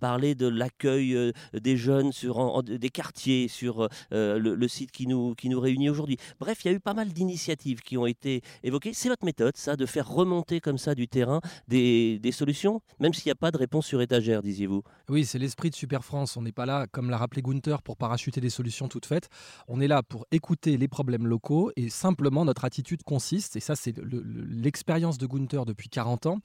parler 0.00 0.34
de 0.34 0.46
l'accueil 0.46 1.32
des 1.52 1.76
jeunes 1.76 2.12
sur 2.12 2.62
des 2.62 2.90
quartiers 2.90 3.48
sur 3.48 3.88
le, 4.10 4.68
site 4.68 4.90
qui 4.90 5.06
nous, 5.06 5.34
qui 5.34 5.48
nous 5.48 5.60
réunit 5.60 5.90
aujourd'hui. 5.90 6.16
Bref, 6.40 6.64
il 6.64 6.68
y 6.68 6.70
a 6.70 6.74
eu 6.74 6.80
pas 6.80 6.94
mal 6.94 7.08
d'initiatives 7.08 7.80
qui 7.80 7.96
ont 7.96 8.06
été 8.06 8.42
évoquées. 8.62 8.92
C'est 8.92 9.08
votre 9.08 9.24
méthode, 9.24 9.56
ça, 9.56 9.76
de 9.76 9.86
faire 9.86 10.08
remonter 10.08 10.60
comme 10.60 10.78
ça 10.78 10.94
du 10.94 11.08
terrain 11.08 11.40
des, 11.68 12.20
solutions, 12.32 12.82
même 13.00 13.14
s'il 13.14 13.28
n'y 13.28 13.32
a 13.32 13.36
pas 13.36 13.50
de 13.50 13.56
réponse 13.56 13.86
sur 13.86 14.02
étagère, 14.02 14.42
disiez-vous. 14.42 14.82
Oui, 15.08 15.24
c'est 15.24 15.38
l'esprit 15.38 15.70
de 15.70 15.74
Super 15.74 16.04
France. 16.04 16.36
On 16.36 16.42
n'est 16.42 16.52
pas 16.52 16.66
là, 16.66 16.86
comme 16.90 17.08
l'a 17.08 17.16
rappelé 17.16 17.40
Gunther, 17.40 17.82
pour 17.82 17.96
parachuter 17.96 18.40
des 18.40 18.50
solutions 18.50 18.88
toutes 18.88 19.06
faites. 19.06 19.28
On 19.68 19.80
est 19.80 19.88
là 19.88 20.02
pour 20.02 20.26
écouter 20.32 20.76
les 20.76 20.88
problèmes 20.88 21.26
locaux 21.26 21.70
et 21.76 21.88
simplement 21.88 22.44
notre 22.44 22.64
attitude 22.64 23.02
consiste, 23.04 23.56
et 23.56 23.60
ça 23.60 23.76
c'est 23.76 23.96
l'expérience 23.96 24.86
expérience 24.86 25.18
de 25.18 25.26
Gunther 25.26 25.64
depuis 25.64 25.88
40 25.88 26.26
ans, 26.26 26.38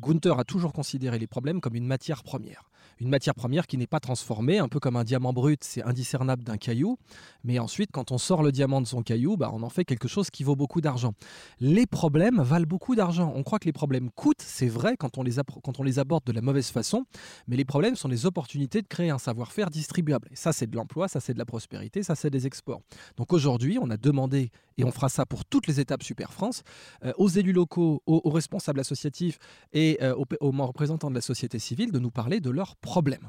Gunther 0.00 0.38
a 0.38 0.44
toujours 0.44 0.72
considéré 0.72 1.18
les 1.18 1.26
problèmes 1.26 1.60
comme 1.66 1.74
une 1.74 1.88
matière 1.88 2.22
première. 2.22 2.70
Une 2.98 3.10
matière 3.10 3.34
première 3.34 3.66
qui 3.66 3.76
n'est 3.76 3.86
pas 3.86 4.00
transformée, 4.00 4.58
un 4.58 4.68
peu 4.68 4.80
comme 4.80 4.96
un 4.96 5.04
diamant 5.04 5.34
brut, 5.34 5.62
c'est 5.62 5.82
indiscernable 5.82 6.44
d'un 6.44 6.56
caillou. 6.56 6.96
Mais 7.44 7.58
ensuite, 7.58 7.90
quand 7.92 8.10
on 8.10 8.16
sort 8.16 8.42
le 8.42 8.52
diamant 8.52 8.80
de 8.80 8.86
son 8.86 9.02
caillou, 9.02 9.36
bah, 9.36 9.50
on 9.52 9.62
en 9.62 9.68
fait 9.68 9.84
quelque 9.84 10.08
chose 10.08 10.30
qui 10.30 10.44
vaut 10.44 10.56
beaucoup 10.56 10.80
d'argent. 10.80 11.12
Les 11.60 11.86
problèmes 11.86 12.40
valent 12.40 12.66
beaucoup 12.66 12.94
d'argent. 12.94 13.32
On 13.36 13.42
croit 13.42 13.58
que 13.58 13.66
les 13.66 13.72
problèmes 13.72 14.10
coûtent, 14.10 14.40
c'est 14.40 14.68
vrai 14.68 14.96
quand 14.96 15.18
on, 15.18 15.22
les 15.22 15.98
aborde 15.98 16.24
de 16.24 16.32
la 16.32 16.40
mauvaise 16.40 16.70
façon, 16.70 17.04
mais 17.46 17.56
les 17.56 17.66
problèmes 17.66 17.96
sont 17.96 18.08
des 18.08 18.24
opportunités 18.24 18.80
de 18.80 18.86
créer 18.86 19.10
un 19.10 19.18
savoir-faire 19.18 19.68
distribuable. 19.68 20.28
Et 20.32 20.36
ça, 20.36 20.54
c'est 20.54 20.66
de 20.66 20.74
l'emploi, 20.74 21.06
ça, 21.08 21.20
c'est 21.20 21.34
de 21.34 21.38
la 21.38 21.44
prospérité, 21.44 22.02
ça, 22.02 22.14
c'est 22.14 22.30
des 22.30 22.46
exports. 22.46 22.80
Donc 23.18 23.34
aujourd'hui, 23.34 23.78
on 23.78 23.90
a 23.90 23.98
demandé, 23.98 24.50
et 24.78 24.84
on 24.84 24.90
fera 24.90 25.10
ça 25.10 25.26
pour 25.26 25.44
toutes 25.44 25.66
les 25.66 25.80
étapes 25.80 26.02
Super 26.02 26.32
France, 26.32 26.62
euh, 27.04 27.12
aux 27.18 27.28
élus 27.28 27.52
locaux, 27.52 28.02
aux 28.06 28.30
responsables 28.30 28.80
associatifs 28.80 29.38
et 29.72 29.98
euh, 30.02 30.14
aux, 30.14 30.50
représentants 30.66 31.10
de 31.10 31.14
la 31.14 31.20
société 31.20 31.58
civile 31.58 31.92
de 31.92 31.98
nous 31.98 32.10
parler 32.10 32.40
de 32.40 32.50
leurs 32.50 32.76
problèmes. 32.86 33.28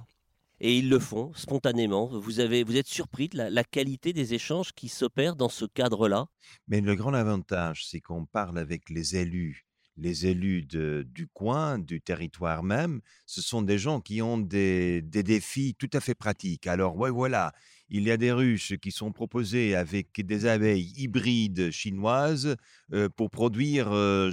Et 0.60 0.78
ils 0.78 0.90
le 0.90 1.00
font 1.00 1.34
spontanément. 1.36 2.08
Vous, 2.08 2.40
avez, 2.40 2.64
vous 2.64 2.78
êtes 2.78 2.88
surpris 2.88 3.28
de 3.30 3.38
la, 3.38 3.64
qualité 3.64 4.14
des 4.14 4.34
échanges 4.34 4.72
qui 4.74 4.88
s'opèrent 4.88 5.36
dans 5.36 5.50
ce 5.50 5.66
cadre-là? 5.66 6.28
Mais 6.68 6.82
le 6.82 6.96
grand 6.96 7.14
avantage, 7.14 7.86
c'est 7.86 8.00
qu'on 8.00 8.26
parle 8.26 8.58
avec 8.58 8.90
les 8.90 9.16
élus. 9.18 9.66
Les 9.98 10.28
élus 10.28 10.64
du 10.64 11.28
coin, 11.34 11.80
du 11.80 12.02
territoire 12.02 12.64
même, 12.64 13.02
ce 13.26 13.42
sont 13.42 13.64
des 13.64 13.80
gens 13.80 14.00
qui 14.00 14.22
ont 14.22 14.38
des, 14.38 15.02
des 15.02 15.24
défis 15.24 15.76
tout 15.78 15.90
à 15.94 16.00
fait 16.00 16.16
pratiques. 16.16 16.68
Alors, 16.68 16.96
ouais, 16.98 17.10
voilà, 17.10 17.52
il 17.90 18.04
y 18.04 18.12
a 18.12 18.18
des 18.18 18.32
ruches 18.32 18.76
qui 18.78 18.92
sont 18.92 19.12
proposées 19.12 19.76
avec 19.76 20.26
des 20.26 20.46
abeilles 20.46 20.94
hybrides 20.98 21.72
chinoises 21.72 22.56
euh, 22.94 23.10
pour 23.10 23.30
produire 23.30 23.92
euh. 23.92 24.30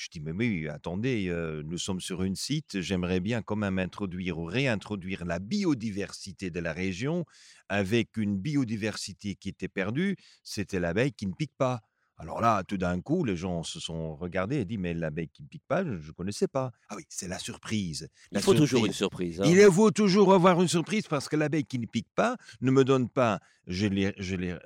Je 0.00 0.08
dis, 0.10 0.20
mais 0.20 0.32
oui, 0.32 0.66
attendez, 0.66 1.28
euh, 1.28 1.62
nous 1.62 1.76
sommes 1.76 2.00
sur 2.00 2.22
une 2.22 2.34
site, 2.34 2.80
j'aimerais 2.80 3.20
bien 3.20 3.42
quand 3.42 3.56
même 3.56 3.78
introduire 3.78 4.38
ou 4.38 4.44
réintroduire 4.46 5.26
la 5.26 5.38
biodiversité 5.38 6.48
de 6.50 6.58
la 6.58 6.72
région 6.72 7.26
avec 7.68 8.16
une 8.16 8.38
biodiversité 8.38 9.34
qui 9.34 9.50
était 9.50 9.68
perdue, 9.68 10.16
c'était 10.42 10.80
l'abeille 10.80 11.12
qui 11.12 11.26
ne 11.26 11.34
pique 11.34 11.52
pas. 11.58 11.82
Alors 12.20 12.42
là, 12.42 12.62
tout 12.64 12.76
d'un 12.76 13.00
coup, 13.00 13.24
les 13.24 13.34
gens 13.34 13.62
se 13.62 13.80
sont 13.80 14.14
regardés 14.14 14.58
et 14.58 14.64
dit 14.66 14.76
mais 14.76 14.92
l'abeille 14.92 15.30
qui 15.30 15.42
ne 15.42 15.48
pique 15.48 15.64
pas, 15.66 15.82
je 15.82 16.06
ne 16.06 16.12
connaissais 16.12 16.48
pas. 16.48 16.70
Ah 16.90 16.94
oui, 16.96 17.04
c'est 17.08 17.28
la 17.28 17.38
surprise. 17.38 18.10
Il 18.30 18.40
faut 18.40 18.52
toujours 18.52 18.84
une 18.84 18.92
surprise. 18.92 19.40
Hein. 19.40 19.44
Il 19.46 19.58
faut 19.72 19.90
toujours 19.90 20.34
avoir 20.34 20.60
une 20.60 20.68
surprise 20.68 21.06
parce 21.08 21.30
que 21.30 21.36
l'abeille 21.36 21.64
qui 21.64 21.78
ne 21.78 21.86
pique 21.86 22.10
pas 22.14 22.36
ne 22.60 22.70
me 22.70 22.84
donne 22.84 23.08
pas 23.08 23.40
gelée, 23.66 24.12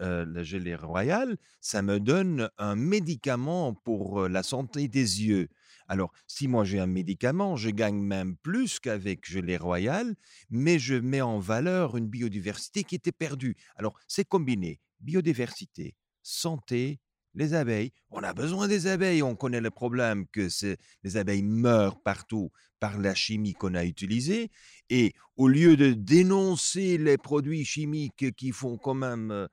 euh, 0.01 0.27
la 0.27 0.43
gelée 0.43 0.75
royale, 0.75 1.37
ça 1.61 1.81
me 1.81 2.01
donne 2.01 2.51
un 2.59 2.75
médicament 2.75 3.73
pour 3.73 4.23
euh, 4.23 4.29
la 4.29 4.43
santé 4.43 4.89
des 4.89 5.23
yeux. 5.23 5.49
Alors, 5.87 6.13
si 6.27 6.49
moi 6.49 6.65
j'ai 6.65 6.81
un 6.81 6.87
médicament, 6.87 7.55
je 7.55 7.71
gagne 7.71 8.01
même 8.01 8.37
plus 8.37 8.81
qu'avec 8.81 9.31
gelée 9.31 9.59
royale, 9.59 10.17
mais 10.51 10.81
je 10.81 10.95
mets 10.95 11.21
en 11.21 11.39
valeur 11.39 11.97
une 11.97 12.09
biodiversité 12.09 12.83
qui 12.83 12.97
était 12.97 13.13
perdue. 13.13 13.55
Alors, 13.77 13.95
c'est 14.09 14.25
combiné 14.25 14.81
biodiversité, 15.01 15.95
santé 16.23 16.99
les 17.35 17.55
abeilles, 17.55 17.93
on 18.11 18.23
a 18.23 18.33
besoin 18.33 18.69
des 18.69 18.87
abeilles, 18.87 19.23
on 19.23 19.37
connaît 19.37 19.61
le 19.61 19.71
problème 19.71 20.27
que 20.29 20.49
les 21.03 21.17
abeilles 21.17 21.43
meurent 21.43 22.01
partout 22.03 22.51
par 22.81 22.99
la 22.99 23.15
chimie 23.15 23.55
qu'on 23.55 23.75
a 23.75 23.85
utilisée, 23.85 24.51
et 24.91 25.15
au 25.37 25.49
lieu 25.49 25.77
de 25.77 25.93
dénoncer 25.93 26.99
les 26.99 27.19
produits 27.19 27.65
chimiques 27.65 28.35
qui 28.37 28.53
font 28.53 28.77
quand 28.77 28.95
même 28.95 29.31
euh, 29.31 29.47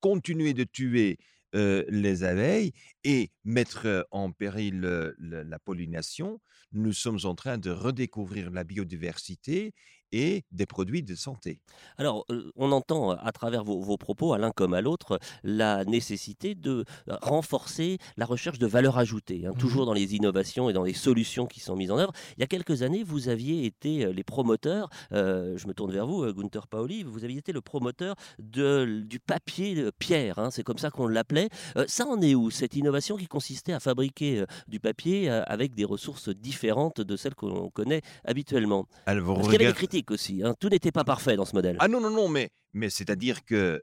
continuer 0.00 0.54
de 0.54 0.64
tuer 0.64 1.18
euh, 1.54 1.84
les 1.88 2.24
abeilles 2.24 2.72
et 3.04 3.30
mettre 3.42 4.06
en 4.10 4.32
péril 4.32 4.80
la 5.18 5.58
pollination, 5.58 6.40
nous 6.72 6.92
sommes 6.92 7.20
en 7.24 7.34
train 7.34 7.56
de 7.56 7.70
redécouvrir 7.70 8.50
la 8.50 8.64
biodiversité 8.64 9.72
et 10.12 10.44
des 10.52 10.66
produits 10.66 11.02
de 11.02 11.14
santé. 11.14 11.60
Alors, 11.96 12.24
on 12.56 12.72
entend 12.72 13.10
à 13.10 13.32
travers 13.32 13.64
vos, 13.64 13.96
propos, 13.96 14.32
à 14.32 14.38
l'un 14.38 14.50
comme 14.50 14.74
à 14.74 14.80
l'autre, 14.80 15.18
la 15.42 15.84
nécessité 15.84 16.54
de 16.54 16.84
renforcer 17.08 17.98
la 18.16 18.26
recherche 18.26 18.58
de 18.58 18.66
valeur 18.66 18.98
ajoutée, 18.98 19.46
hein, 19.46 19.52
toujours 19.58 19.82
mmh 19.82 19.86
dans 19.88 19.92
les 19.92 20.14
innovations 20.16 20.68
et 20.68 20.72
dans 20.72 20.82
les 20.82 20.92
solutions 20.92 21.46
qui 21.46 21.60
sont 21.60 21.76
mises 21.76 21.90
en 21.90 21.98
œuvre. 21.98 22.12
Il 22.36 22.40
y 22.40 22.42
a 22.42 22.46
quelques 22.46 22.82
années, 22.82 23.04
vous 23.04 23.28
aviez 23.28 23.64
été 23.64 24.12
les 24.12 24.24
promoteurs, 24.24 24.90
euh, 25.12 25.56
je 25.56 25.66
me 25.66 25.72
tourne 25.72 25.92
vers 25.92 26.06
vous, 26.06 26.30
Gunther 26.32 26.66
Paoli, 26.66 27.04
vous 27.04 27.24
aviez 27.24 27.38
été 27.38 27.52
le 27.52 27.60
promoteur 27.60 28.16
de, 28.38 29.02
du 29.06 29.20
papier 29.20 29.88
pierre, 29.98 30.38
hein, 30.38 30.50
c'est 30.50 30.62
comme 30.62 30.78
ça 30.78 30.90
qu'on 30.90 31.06
l'appelait. 31.06 31.48
ça 31.86 32.06
en 32.06 32.20
est 32.20 32.34
où, 32.34 32.50
cette 32.50 32.76
innovation 32.76 33.16
qui 33.16 33.26
consistait 33.26 33.72
à 33.72 33.80
fabriquer 33.80 34.44
du 34.66 34.80
papier 34.80 35.30
avec 35.30 35.74
des 35.74 35.84
ressources 35.84 36.28
différentes 36.28 37.00
de 37.00 37.16
celles 37.16 37.34
qu'on 37.34 37.70
connaît 37.70 38.02
habituellement? 38.24 38.86
Alors, 39.06 39.42
qu'il 39.42 39.52
y 39.52 39.64
avait 39.64 39.72
aussi. 40.10 40.42
Hein. 40.42 40.54
Tout 40.58 40.68
n'était 40.68 40.92
pas 40.92 41.04
parfait 41.04 41.36
dans 41.36 41.44
ce 41.44 41.54
modèle. 41.54 41.76
Ah 41.80 41.88
non, 41.88 42.00
non, 42.00 42.10
non, 42.10 42.28
mais, 42.28 42.50
mais 42.72 42.90
c'est-à-dire 42.90 43.44
que 43.44 43.82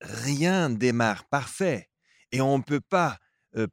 rien 0.00 0.70
démarre 0.70 1.28
parfait. 1.28 1.88
Et 2.32 2.40
on 2.40 2.58
ne 2.58 2.62
peut 2.62 2.80
pas 2.80 3.18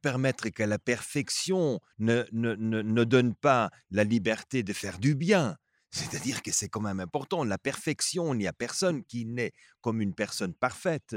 permettre 0.02 0.48
que 0.50 0.64
la 0.64 0.80
perfection 0.80 1.82
ne, 2.00 2.24
ne, 2.32 2.56
ne, 2.56 3.04
donne 3.04 3.36
pas 3.36 3.70
la 3.92 4.06
liberté 4.06 4.64
de 4.64 4.72
faire 4.72 4.98
du 4.98 5.14
bien. 5.14 5.58
C'est-à-dire 5.94 6.42
que 6.42 6.52
c'est 6.52 6.70
quand 6.70 6.82
même 6.82 7.00
important. 7.00 7.44
La 7.44 7.60
perfection, 7.60 8.34
il 8.34 8.40
n'y 8.40 8.48
a 8.48 8.54
personne 8.54 9.04
qui 9.04 9.26
naît 9.26 9.52
comme 9.80 10.02
une 10.02 10.16
personne 10.16 10.56
parfaite. 10.56 11.16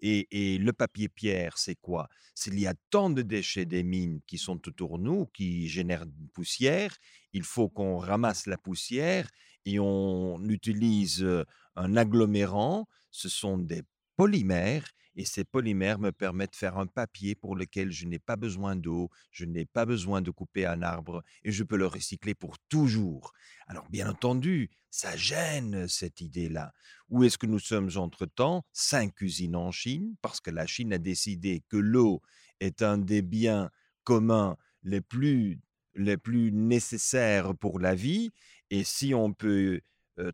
Et, 0.00 0.58
le 0.58 0.72
papier 0.72 1.08
pierre, 1.08 1.56
c'est 1.58 1.76
quoi? 1.76 2.08
S'il 2.34 2.58
y 2.58 2.66
a 2.66 2.74
tant 2.90 3.08
de 3.08 3.22
déchets 3.22 3.66
des 3.66 3.84
mines 3.84 4.20
qui 4.26 4.36
sont 4.38 4.60
autour 4.66 4.98
de 4.98 5.04
nous, 5.04 5.26
qui 5.26 5.68
génèrent 5.68 6.06
de 6.06 6.12
poussière, 6.34 6.96
il 7.32 7.44
faut 7.44 7.68
qu'on 7.68 7.98
ramasse 7.98 8.46
la 8.46 8.58
poussière 8.58 9.30
et 9.66 9.78
on 9.78 10.42
utilise 10.48 11.26
un 11.74 11.96
agglomérant. 11.96 12.88
Ce 13.10 13.28
sont 13.28 13.58
des 13.58 13.82
polymères 14.16 14.86
et 15.16 15.24
ces 15.24 15.44
polymères 15.44 15.98
me 15.98 16.12
permettent 16.12 16.52
de 16.52 16.56
faire 16.56 16.78
un 16.78 16.86
papier 16.86 17.34
pour 17.34 17.56
lequel 17.56 17.90
je 17.90 18.06
n'ai 18.06 18.18
pas 18.18 18.36
besoin 18.36 18.76
d'eau, 18.76 19.10
je 19.30 19.44
n'ai 19.44 19.64
pas 19.64 19.86
besoin 19.86 20.20
de 20.20 20.30
couper 20.30 20.66
un 20.66 20.82
arbre 20.82 21.22
et 21.42 21.52
je 21.52 21.64
peux 21.64 21.76
le 21.76 21.86
recycler 21.86 22.34
pour 22.34 22.58
toujours. 22.68 23.32
Alors 23.66 23.88
bien 23.88 24.10
entendu, 24.10 24.70
ça 24.90 25.16
gêne 25.16 25.88
cette 25.88 26.20
idée-là. 26.20 26.72
Où 27.08 27.24
est-ce 27.24 27.38
que 27.38 27.46
nous 27.46 27.58
sommes 27.58 27.90
entre-temps? 27.96 28.64
Cinq 28.72 29.20
usines 29.20 29.56
en 29.56 29.70
Chine, 29.72 30.16
parce 30.22 30.40
que 30.40 30.50
la 30.50 30.66
Chine 30.66 30.92
a 30.92 30.98
décidé 30.98 31.62
que 31.68 31.76
l'eau 31.76 32.22
est 32.60 32.82
un 32.82 32.98
des 32.98 33.22
biens 33.22 33.70
communs 34.04 34.56
les 34.82 35.00
plus, 35.00 35.58
les 35.94 36.16
plus 36.18 36.52
nécessaires 36.52 37.54
pour 37.56 37.78
la 37.80 37.94
vie 37.94 38.30
et 38.70 38.84
si 38.84 39.14
on 39.14 39.32
peut 39.32 39.80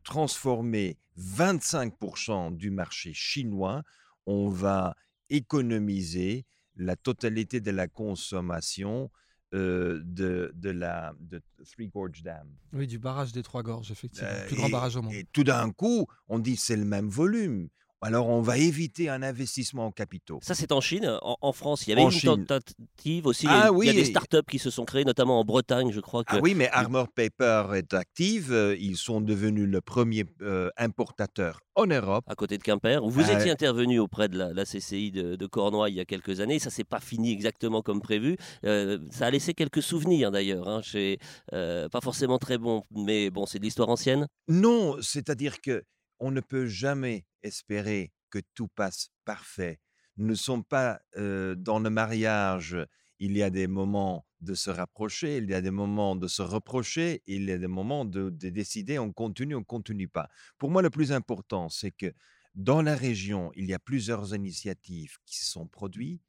transformer 0.05 0.97
25% 1.19 2.57
du 2.57 2.71
marché 2.71 3.13
chinois, 3.13 3.83
on 4.27 4.49
va 4.49 4.95
économiser 5.29 6.47
la 6.77 6.97
totalité 6.97 7.61
de 7.61 7.71
la 7.71 7.89
consommation 7.89 9.11
de, 9.53 10.51
de, 10.55 10.71
la 10.71 11.15
de 11.21 11.43
Three 11.71 11.89
Gorge 11.89 12.23
Dam. 12.23 12.49
Oui, 12.73 12.87
du 12.87 12.99
barrage 12.99 13.33
des 13.33 13.43
Trois 13.43 13.63
Gorges, 13.63 13.91
effectivement. 13.91 14.31
le 14.31 14.47
plus 14.47 14.57
grand 14.57 14.71
barrage 14.71 14.97
au 14.97 15.03
monde. 15.03 15.13
Et 15.13 15.27
tout 15.33 15.45
d'un 15.45 15.71
coup, 15.71 16.07
on 16.29 16.39
dit 16.39 16.57
c'est 16.57 16.77
le 16.77 16.85
même 16.85 17.09
volume. 17.09 17.69
Alors, 18.05 18.29
on 18.29 18.43
va 18.43 18.59
éviter 18.59 19.09
un 19.09 19.23
investissement 19.23 19.87
en 19.87 19.93
capitaux. 19.93 20.41
Ça, 20.43 20.57
c'est 20.57 20.73
en 20.73 20.81
Chine. 20.81 21.19
En, 21.23 21.53
France, 21.53 21.87
il 21.87 21.91
y 21.91 21.93
avait 21.93 22.03
une 22.03 22.21
tentative 22.45 23.27
aussi. 23.27 23.47
Ah, 23.49 23.71
il, 23.81 23.87
y 23.87 23.91
a, 23.91 23.93
des 23.93 24.05
startups 24.05 24.43
qui 24.51 24.59
se 24.59 24.71
sont 24.71 24.85
créées, 24.85 25.05
notamment 25.05 25.39
en 25.39 25.45
Bretagne, 25.45 25.93
je 25.93 26.01
crois. 26.01 26.25
Que... 26.25 26.35
Ah 26.35 26.41
oui, 26.43 26.55
mais 26.57 26.69
Armor 26.71 27.07
Paper 27.15 27.77
est 27.77 27.95
active. 27.95 28.53
Euh, 28.53 28.77
ils 28.81 28.97
sont 28.97 29.21
devenus 29.21 29.69
le 29.69 29.81
premier 29.81 30.25
euh, 30.41 30.69
importateur 30.77 31.61
en 31.77 31.87
Europe. 31.87 32.25
À 32.27 32.35
côté 32.35 32.59
de 32.59 32.63
Quimper. 32.65 33.01
Vous 33.07 33.21
euh, 33.21 33.39
étiez 33.39 33.53
intervenu 33.53 34.01
auprès 34.01 34.29
de 34.29 34.37
la, 34.37 34.65
CCI 34.65 35.13
de, 35.13 35.37
de, 35.37 35.49
il 35.89 35.95
y 35.95 36.01
a 36.01 36.05
quelques 36.05 36.41
années. 36.41 36.59
Ça 36.59 36.71
s'est 36.71 36.85
pas 36.85 37.01
fini 37.01 37.31
exactement 37.31 37.83
comme 37.83 38.01
prévu. 38.01 38.37
ça 38.65 39.27
a 39.27 39.31
laissé 39.31 39.55
quelques 39.55 39.83
souvenirs 39.83 40.33
d'ailleurs. 40.33 40.69
Hein, 40.69 40.81
pas 41.51 42.01
forcément 42.01 42.39
très 42.39 42.59
bon, 42.59 42.83
mais 42.91 43.31
bon, 43.31 43.47
c'est 43.47 43.61
de 43.61 43.65
l'histoire 43.65 43.91
ancienne. 43.91 44.27
Non, 44.49 44.97
c'est-à-dire 45.01 45.61
que 45.61 45.85
on 46.19 46.31
ne 46.31 46.41
peut 46.41 46.67
jamais 46.67 47.25
espérer 47.43 48.13
que 48.31 48.39
tout 48.55 48.69
passe 48.69 49.11
parfait. 49.25 49.81
Nous 50.17 50.27
ne 50.27 50.35
sommes 50.35 50.65
pas 50.65 51.01
dans 51.15 51.79
le 51.79 51.91
mariage. 51.91 52.77
Il 53.19 53.37
y 53.37 53.43
a 53.43 53.51
des 53.51 53.67
moments 53.67 54.27
de 54.43 54.55
se 54.55 54.71
rapprocher, 54.71 55.39
il 55.39 55.49
y 55.49 55.55
a 55.55 55.61
des 55.61 55.71
moments 55.71 56.17
de 56.17 56.27
se 56.27 56.43
reprocher, 56.43 57.23
il 57.27 57.45
y 57.45 57.53
a 57.53 57.59
des 57.59 57.69
moments 57.69 58.05
de, 58.05 58.29
décider 58.31 58.99
on 58.99 59.13
continue, 59.13 59.55
on 59.55 59.63
continue 59.63 60.09
pas. 60.09 60.29
Pour 60.59 60.71
moi, 60.71 60.83
le 60.83 60.91
plus 60.91 61.13
important, 61.13 61.69
c'est 61.69 61.93
que 61.93 62.13
dans 62.55 62.83
la 62.83 62.95
région, 62.95 63.51
il 63.55 63.67
y 63.67 63.75
a 63.75 63.79
plusieurs 63.79 64.35
initiatives 64.35 65.17
qui 65.25 65.39
se 65.39 65.51
sont 65.51 65.67
produites, 65.67 66.23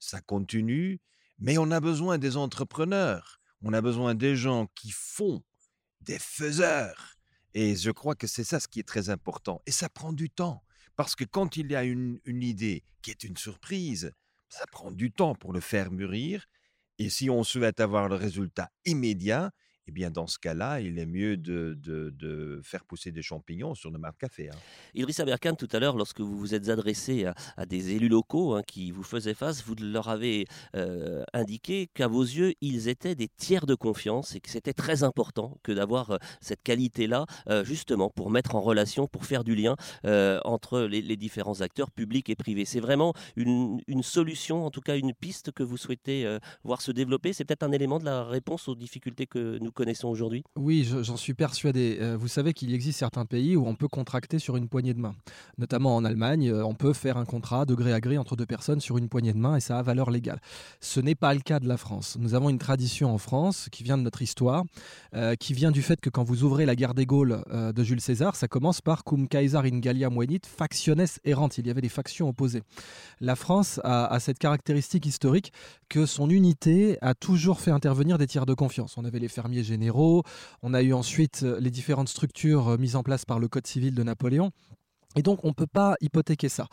ça 0.00 0.20
continue, 0.20 1.00
mais 1.38 1.58
on 1.58 1.70
a 1.70 1.80
besoin 1.80 2.18
des 2.18 2.36
entrepreneurs, 2.36 3.40
on 3.62 3.72
a 3.72 3.80
besoin 3.80 4.14
des 4.14 4.34
gens 4.34 4.68
qui 4.74 4.90
font, 4.90 5.44
des 6.00 6.18
faiseurs, 6.18 7.17
et 7.60 7.74
je 7.74 7.90
crois 7.90 8.14
que 8.14 8.28
c'est 8.28 8.44
ça 8.44 8.60
ce 8.60 8.68
qui 8.68 8.78
est 8.78 8.86
très 8.86 9.10
important. 9.10 9.62
Et 9.66 9.72
ça 9.72 9.88
prend 9.88 10.12
du 10.12 10.30
temps. 10.30 10.62
Parce 10.94 11.16
que 11.16 11.24
quand 11.24 11.56
il 11.56 11.72
y 11.72 11.74
a 11.74 11.82
une, 11.82 12.20
une 12.24 12.44
idée 12.44 12.84
qui 13.02 13.10
est 13.10 13.24
une 13.24 13.36
surprise, 13.36 14.12
ça 14.48 14.64
prend 14.70 14.92
du 14.92 15.10
temps 15.10 15.34
pour 15.34 15.52
le 15.52 15.58
faire 15.58 15.90
mûrir. 15.90 16.46
Et 16.98 17.10
si 17.10 17.28
on 17.30 17.42
souhaite 17.42 17.80
avoir 17.80 18.08
le 18.08 18.14
résultat 18.14 18.70
immédiat, 18.84 19.50
eh 19.88 19.90
bien, 19.90 20.10
dans 20.10 20.26
ce 20.26 20.38
cas-là, 20.38 20.80
il 20.80 20.98
est 20.98 21.06
mieux 21.06 21.38
de, 21.38 21.74
de, 21.82 22.60
faire 22.62 22.84
pousser 22.84 23.10
des 23.10 23.22
champignons 23.22 23.74
sur 23.74 23.90
le 23.90 23.98
marc 23.98 24.18
café. 24.18 24.50
Hein. 24.50 24.56
Idriss 24.94 25.18
Aberkan, 25.18 25.54
tout 25.54 25.68
à 25.72 25.78
l'heure, 25.78 25.96
lorsque 25.96 26.20
vous 26.20 26.38
vous 26.38 26.54
êtes 26.54 26.68
adressé 26.68 27.24
à, 27.56 27.64
des 27.64 27.94
élus 27.94 28.10
locaux 28.10 28.54
hein, 28.54 28.62
qui 28.66 28.90
vous 28.90 29.02
faisaient 29.02 29.32
face, 29.32 29.64
vous 29.64 29.74
leur 29.80 30.08
avez 30.08 30.46
euh, 30.76 31.24
indiqué 31.32 31.88
qu'à 31.94 32.06
vos 32.06 32.22
yeux, 32.22 32.52
ils 32.60 32.88
étaient 32.88 33.14
des 33.14 33.28
tiers 33.28 33.64
de 33.64 33.74
confiance 33.74 34.34
et 34.34 34.40
que 34.40 34.50
c'était 34.50 34.74
très 34.74 35.04
important 35.04 35.56
que 35.62 35.72
d'avoir 35.72 36.10
euh, 36.10 36.18
cette 36.42 36.62
qualité-là, 36.62 37.24
euh, 37.48 37.64
justement, 37.64 38.10
pour 38.10 38.30
mettre 38.30 38.56
en 38.56 38.60
relation, 38.60 39.06
pour 39.06 39.24
faire 39.24 39.42
du 39.42 39.54
lien 39.54 39.74
entre 40.44 40.80
les, 40.80 41.16
différents 41.16 41.62
acteurs 41.62 41.90
publics 41.90 42.28
et 42.28 42.36
privés. 42.36 42.64
C'est 42.64 42.80
vraiment 42.80 43.14
une, 43.36 43.80
une, 43.86 44.02
solution, 44.02 44.66
en 44.66 44.70
tout 44.70 44.80
cas 44.80 44.96
une 44.96 45.14
piste 45.14 45.50
que 45.52 45.62
vous 45.62 45.76
souhaitez 45.76 46.38
voir 46.62 46.82
se 46.82 46.92
développer. 46.92 47.32
C'est 47.32 47.44
peut-être 47.44 47.62
un 47.62 47.72
élément 47.72 47.98
de 47.98 48.04
la 48.04 48.24
réponse 48.24 48.68
aux 48.68 48.74
difficultés 48.74 49.26
que 49.26 49.58
nous 49.58 49.72
connaissons 49.78 50.08
aujourd'hui 50.08 50.42
Oui, 50.56 50.84
j'en 51.02 51.16
suis 51.16 51.34
persuadé. 51.34 51.98
Euh, 52.00 52.16
vous 52.18 52.26
savez 52.26 52.52
qu'il 52.52 52.74
existe 52.74 52.98
certains 52.98 53.24
pays 53.24 53.54
où 53.54 53.64
on 53.64 53.76
peut 53.76 53.86
contracter 53.86 54.40
sur 54.40 54.56
une 54.56 54.68
poignée 54.68 54.92
de 54.92 54.98
main. 54.98 55.14
Notamment 55.56 55.94
en 55.94 56.04
Allemagne, 56.04 56.50
euh, 56.50 56.66
on 56.66 56.74
peut 56.74 56.92
faire 56.92 57.16
un 57.16 57.24
contrat 57.24 57.64
de 57.64 57.76
gré 57.76 57.92
à 57.92 58.00
gré 58.00 58.18
entre 58.18 58.34
deux 58.34 58.44
personnes 58.44 58.80
sur 58.80 58.98
une 58.98 59.08
poignée 59.08 59.32
de 59.32 59.38
main 59.38 59.54
et 59.54 59.60
ça 59.60 59.78
a 59.78 59.82
valeur 59.82 60.10
légale. 60.10 60.40
Ce 60.80 60.98
n'est 60.98 61.14
pas 61.14 61.32
le 61.32 61.38
cas 61.38 61.60
de 61.60 61.68
la 61.68 61.76
France. 61.76 62.16
Nous 62.18 62.34
avons 62.34 62.50
une 62.50 62.58
tradition 62.58 63.14
en 63.14 63.18
France 63.18 63.68
qui 63.70 63.84
vient 63.84 63.96
de 63.96 64.02
notre 64.02 64.20
histoire, 64.20 64.64
euh, 65.14 65.36
qui 65.36 65.54
vient 65.54 65.70
du 65.70 65.82
fait 65.82 66.00
que 66.00 66.10
quand 66.10 66.24
vous 66.24 66.42
ouvrez 66.42 66.66
la 66.66 66.74
guerre 66.74 66.94
des 66.94 67.06
Gaules 67.06 67.44
de 67.48 67.84
Jules 67.84 68.00
César, 68.00 68.34
ça 68.34 68.48
commence 68.48 68.80
par 68.80 69.04
Cum 69.04 69.28
Caesar 69.28 69.64
in 69.64 69.78
Gallia 69.78 70.10
Muenit, 70.10 70.40
factiones 70.44 71.06
errant. 71.24 71.50
Il 71.56 71.68
y 71.68 71.70
avait 71.70 71.82
des 71.82 71.88
factions 71.88 72.28
opposées. 72.28 72.62
La 73.20 73.36
France 73.36 73.80
a 73.84 74.18
cette 74.18 74.40
caractéristique 74.40 75.06
historique 75.06 75.52
que 75.88 76.04
son 76.04 76.30
unité 76.30 76.98
a 77.00 77.14
toujours 77.14 77.60
fait 77.60 77.70
intervenir 77.70 78.18
des 78.18 78.26
tiers 78.26 78.44
de 78.44 78.54
confiance. 78.54 78.98
On 78.98 79.04
avait 79.04 79.20
les 79.20 79.28
fermiers 79.28 79.67
on 80.62 80.74
a 80.74 80.82
eu 80.82 80.92
ensuite 80.92 81.42
euh, 81.42 81.58
les 81.60 81.70
différentes 81.70 82.08
structures 82.08 82.68
euh, 82.68 82.76
mises 82.78 82.96
en 82.96 83.02
place 83.02 83.24
par 83.24 83.38
le 83.38 83.48
Code 83.48 83.66
civil 83.66 83.94
de 83.94 84.02
Napoléon. 84.02 84.50
Et 85.16 85.22
donc, 85.22 85.44
on 85.44 85.48
ne 85.48 85.52
peut 85.52 85.66
pas 85.66 85.96
hypothéquer 86.00 86.48
ça. 86.48 86.68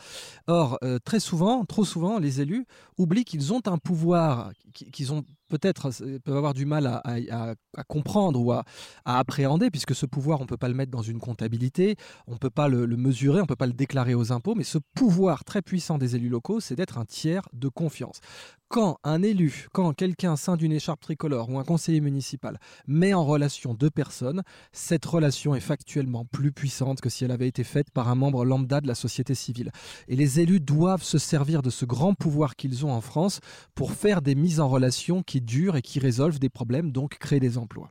Or, 0.46 0.78
euh, 0.82 0.98
très 1.04 1.20
souvent, 1.20 1.64
trop 1.64 1.84
souvent, 1.84 2.18
les 2.18 2.40
élus 2.40 2.66
oublient 2.98 3.24
qu'ils 3.24 3.52
ont 3.52 3.62
un 3.66 3.78
pouvoir, 3.78 4.52
qu'ils 4.72 5.12
ont 5.12 5.24
peut-être 5.48 5.90
peuvent 6.24 6.36
avoir 6.36 6.54
du 6.54 6.66
mal 6.66 6.86
à, 6.86 7.54
comprendre 7.88 8.40
ou 8.40 8.52
à, 8.52 8.64
appréhender, 9.04 9.70
puisque 9.70 9.94
ce 9.94 10.06
pouvoir, 10.06 10.40
on 10.40 10.44
ne 10.44 10.48
peut 10.48 10.56
pas 10.56 10.68
le 10.68 10.74
mettre 10.74 10.90
dans 10.90 11.02
une 11.02 11.18
comptabilité, 11.18 11.96
on 12.26 12.32
ne 12.32 12.38
peut 12.38 12.50
pas 12.50 12.68
le, 12.68 12.86
mesurer, 12.96 13.38
on 13.38 13.42
ne 13.42 13.48
peut 13.48 13.56
pas 13.56 13.66
le 13.66 13.72
déclarer 13.72 14.14
aux 14.14 14.32
impôts, 14.32 14.54
mais 14.54 14.64
ce 14.64 14.78
pouvoir 14.94 15.44
très 15.44 15.62
puissant 15.62 15.98
des 15.98 16.16
élus 16.16 16.28
locaux, 16.28 16.60
c'est 16.60 16.74
d'être 16.74 16.98
un 16.98 17.04
tiers 17.04 17.48
de 17.52 17.68
confiance 17.68 18.20
quand 18.68 18.98
un 19.04 19.22
élu, 19.22 19.68
quand 19.72 19.92
quelqu'un 19.92 20.36
sein 20.36 20.56
d'une 20.56 20.72
écharpe 20.72 21.00
tricolore 21.00 21.50
ou 21.50 21.58
un 21.58 21.64
conseiller 21.64 22.00
municipal 22.00 22.58
met 22.86 23.14
en 23.14 23.24
relation 23.24 23.74
deux 23.74 23.90
personnes, 23.90 24.42
cette 24.72 25.04
relation 25.04 25.54
est 25.54 25.60
factuellement 25.60 26.24
plus 26.24 26.52
puissante 26.52 27.00
que 27.00 27.08
si 27.08 27.24
elle 27.24 27.30
avait 27.30 27.48
été 27.48 27.64
faite 27.64 27.90
par 27.90 28.08
un 28.08 28.14
membre 28.16 28.44
lambda 28.44 28.80
de 28.80 28.88
la 28.88 28.94
société 28.94 29.34
civile. 29.34 29.70
Et 30.08 30.16
les 30.16 30.40
élus 30.40 30.60
doivent 30.60 31.02
se 31.02 31.18
servir 31.18 31.62
de 31.62 31.70
ce 31.70 31.84
grand 31.84 32.14
pouvoir 32.14 32.56
qu'ils 32.56 32.84
ont 32.84 32.92
en 32.92 33.00
France 33.00 33.40
pour 33.74 33.92
faire 33.92 34.20
des 34.20 34.34
mises 34.34 34.60
en 34.60 34.68
relation 34.68 35.22
qui 35.22 35.35
durent 35.40 35.76
et 35.76 35.82
qui 35.82 35.98
résolvent 35.98 36.38
des 36.38 36.48
problèmes, 36.48 36.92
donc 36.92 37.18
créer 37.18 37.40
des 37.40 37.58
emplois. 37.58 37.90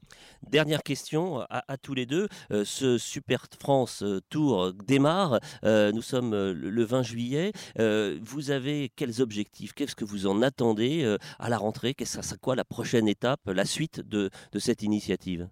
Dernière 0.50 0.84
question 0.84 1.42
à, 1.50 1.78
tous 1.78 1.94
les 1.94 2.06
deux. 2.06 2.28
Euh, 2.52 2.64
ce 2.66 2.98
Super 2.98 3.46
France 3.60 4.04
euh, 4.04 4.22
Tour 4.30 4.74
démarre. 4.74 5.40
Euh, 5.64 5.92
nous 5.92 6.02
sommes 6.02 6.34
le 6.34 6.84
20 6.84 7.04
juillet. 7.04 7.52
vous 7.78 8.52
avez 8.52 8.90
quels 8.96 9.22
objectifs? 9.22 9.74
Qu'est-ce 9.74 9.96
que 9.96 10.06
vous 10.06 10.28
en 10.28 10.42
attendez 10.42 11.18
à 11.40 11.50
la 11.50 11.58
rentrée? 11.58 11.94
Qu'est-ce 11.94 12.34
que 12.34 12.40
quoi 12.40 12.56
la 12.56 12.66
prochaine 12.66 13.08
étape, 13.08 13.42
la 13.48 13.66
suite 13.66 14.00
de, 14.02 14.30
cette 14.58 14.84
initiative? 14.84 15.50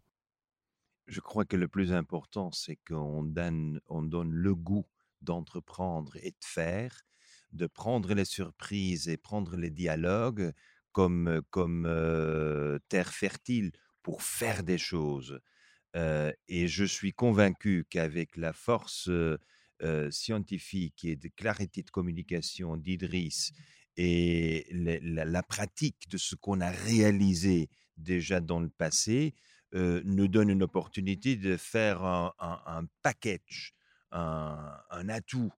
Je 1.07 1.19
crois 1.19 1.45
que 1.45 1.57
le 1.57 1.67
plus 1.67 1.91
important, 1.91 2.51
c'est 2.51 2.77
qu'on 2.87 3.23
donne, 3.23 3.79
on 3.87 4.03
donne 4.03 4.31
le 4.31 4.55
goût 4.55 4.85
d'entreprendre 5.21 6.15
et 6.17 6.31
de 6.31 6.45
faire, 6.45 7.01
de 7.51 7.67
prendre 7.67 8.13
les 8.13 8.25
surprises 8.25 9.07
et 9.07 9.17
prendre 9.17 9.55
les 9.57 9.69
dialogues 9.69 10.53
comme, 10.93 11.41
comme 11.49 11.83
terre 12.87 13.13
fertile 13.13 13.71
pour 14.01 14.21
faire 14.21 14.63
des 14.63 14.77
choses. 14.77 15.39
et 15.95 16.67
je 16.67 16.85
suis 16.85 17.11
convaincu 17.11 17.85
qu'avec 17.89 18.37
la 18.37 18.53
force 18.53 19.09
scientifique 20.11 21.03
et 21.03 21.15
de 21.15 21.27
clarté 21.35 21.83
de 21.83 21.89
communication 21.89 22.77
d'Idriss 22.77 23.51
et 23.97 24.65
la, 24.71 25.43
pratique 25.43 26.09
de 26.09 26.17
ce 26.17 26.35
qu'on 26.35 26.61
a 26.61 26.69
réalisé 26.69 27.69
déjà 27.97 28.39
dans 28.39 28.59
le 28.59 28.69
passé, 28.69 29.33
nous 29.73 30.27
donne 30.27 30.49
une 30.49 30.63
opportunité 30.63 31.35
de 31.35 31.57
faire 31.57 32.03
un, 32.03 32.85
package, 33.01 33.73
un, 34.11 34.77
un 34.89 35.09
atout 35.09 35.51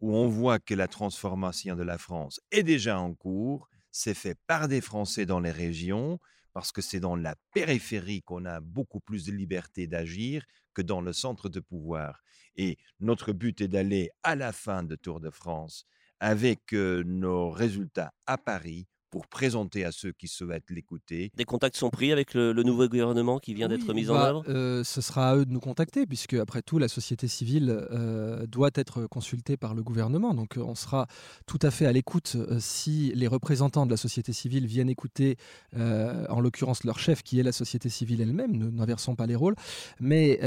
où 0.00 0.16
on 0.16 0.28
voit 0.28 0.58
que 0.58 0.74
la 0.74 0.88
transformation 0.88 1.76
de 1.76 1.82
la 1.82 1.96
France 1.96 2.40
est 2.50 2.64
déjà 2.64 2.98
en 2.98 3.14
cours, 3.14 3.68
c'est 3.92 4.14
fait 4.14 4.36
par 4.46 4.66
des 4.66 4.80
Français 4.80 5.26
dans 5.26 5.40
les 5.40 5.50
régions, 5.50 6.18
parce 6.52 6.72
que 6.72 6.82
c'est 6.82 7.00
dans 7.00 7.16
la 7.16 7.36
périphérie 7.54 8.22
qu'on 8.22 8.44
a 8.44 8.60
beaucoup 8.60 9.00
plus 9.00 9.24
de 9.24 9.32
liberté 9.32 9.86
d'agir 9.86 10.44
que 10.74 10.82
dans 10.82 11.00
le 11.00 11.12
centre 11.12 11.48
de 11.48 11.60
pouvoir. 11.60 12.22
Et 12.56 12.78
notre 13.00 13.32
but 13.32 13.60
est 13.60 13.68
d'aller 13.68 14.10
à 14.22 14.34
la 14.34 14.52
fin 14.52 14.82
de 14.82 14.96
Tour 14.96 15.20
de 15.20 15.30
France 15.30 15.86
avec 16.20 16.72
nos 16.72 17.50
résultats 17.50 18.12
à 18.26 18.38
Paris 18.38 18.86
pour 19.12 19.26
présenter 19.26 19.84
à 19.84 19.92
ceux 19.92 20.10
qui 20.10 20.26
souhaitent 20.26 20.70
l'écouter. 20.70 21.30
Des 21.36 21.44
contacts 21.44 21.76
sont 21.76 21.90
pris 21.90 22.12
avec 22.12 22.32
le, 22.32 22.54
nouveau 22.54 22.88
gouvernement 22.88 23.38
qui 23.38 23.52
vient 23.52 23.68
d'être 23.68 23.92
mis 23.92 24.08
en 24.08 24.14
bah, 24.14 24.28
œuvre? 24.30 24.44
euh, 24.48 24.82
Ce 24.84 25.02
sera 25.02 25.28
à 25.28 25.36
eux 25.36 25.44
de 25.44 25.52
nous 25.52 25.60
contacter, 25.60 26.06
puisque 26.06 26.32
après 26.32 26.62
tout, 26.62 26.78
la 26.78 26.88
société 26.88 27.28
civile 27.28 27.68
euh, 27.92 28.46
doit 28.46 28.70
être 28.74 29.06
consultée 29.06 29.58
par 29.58 29.74
le 29.74 29.82
gouvernement. 29.82 30.32
Donc 30.32 30.54
on 30.56 30.74
sera 30.74 31.08
tout 31.46 31.58
à 31.60 31.70
fait 31.70 31.84
à 31.84 31.92
l'écoute 31.92 32.36
euh, 32.36 32.56
si 32.58 33.12
les 33.14 33.26
représentants 33.26 33.84
de 33.84 33.90
la 33.90 33.98
société 33.98 34.32
civile 34.32 34.66
viennent 34.66 34.88
écouter, 34.88 35.36
en 35.76 36.40
l'occurrence 36.40 36.84
leur 36.84 36.98
chef, 36.98 37.22
qui 37.22 37.38
est 37.38 37.42
la 37.42 37.52
société 37.52 37.90
civile 37.90 38.22
elle-même. 38.22 38.56
Nous 38.56 38.70
n'inversons 38.70 39.14
pas 39.14 39.26
les 39.26 39.36
rôles. 39.36 39.56
Mais 40.00 40.38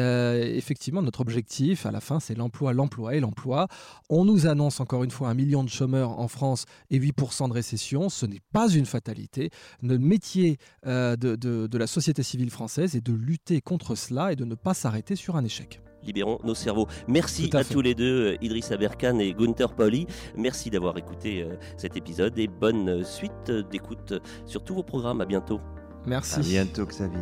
effectivement, 0.58 1.04
notre 1.04 1.22
objectif, 1.22 1.86
à 1.86 1.92
la 1.92 2.02
fin, 2.02 2.20
c'est 2.20 2.36
l'emploi, 2.36 2.74
l'emploi 2.74 3.16
et 3.16 3.20
l'emploi. 3.20 3.68
On 4.10 4.26
nous 4.26 4.48
annonce 4.48 4.80
encore 4.80 5.04
une 5.04 5.12
fois 5.12 5.30
un 5.30 5.36
million 5.36 5.64
de 5.64 5.70
chômeurs 5.70 6.20
en 6.20 6.28
France 6.28 6.66
et 6.90 7.00
8% 7.00 7.50
de 7.50 7.54
récession. 7.54 8.10
Ce 8.10 8.26
n'est 8.26 8.42
pas 8.56 8.70
une 8.70 8.86
fatalité. 8.86 9.50
Le 9.84 9.98
métier 9.98 10.58
euh, 10.88 11.18
de, 11.18 11.36
de 11.36 11.78
la 11.78 11.88
société 11.88 12.24
civile 12.24 12.50
française 12.50 12.96
est 12.96 13.06
de 13.06 13.12
lutter 13.12 13.60
contre 13.60 13.96
cela 13.96 14.32
et 14.32 14.38
de 14.38 14.46
ne 14.46 14.56
pas 14.56 14.74
s'arrêter 14.74 15.16
sur 15.16 15.36
un 15.36 15.44
échec 15.44 15.82
libérons 16.04 16.38
nos 16.44 16.54
cerveaux. 16.54 16.88
Merci 17.08 17.50
à, 17.54 17.64
tous 17.64 17.82
les 17.82 17.96
deux, 17.96 18.34
euh, 18.34 18.38
Idriss 18.40 18.72
Aberkan 18.72 19.18
et 19.18 19.34
Gunther 19.34 19.74
Pauli. 19.74 20.06
Merci 20.38 20.70
d'avoir 20.70 20.96
écouté 21.00 21.42
euh, 21.42 21.56
cet 21.78 21.98
épisode 21.98 22.38
et 22.38 22.48
bonne 22.48 23.04
suite 23.04 23.50
d'écoute 23.72 24.14
sur 24.46 24.64
tous 24.64 24.76
vos 24.76 24.84
programmes. 24.84 25.22
À 25.22 25.26
bientôt. 25.26 25.60
Merci. 26.06 26.42
À 26.42 26.44
bientôt, 26.44 26.86
Xavier. 26.86 27.18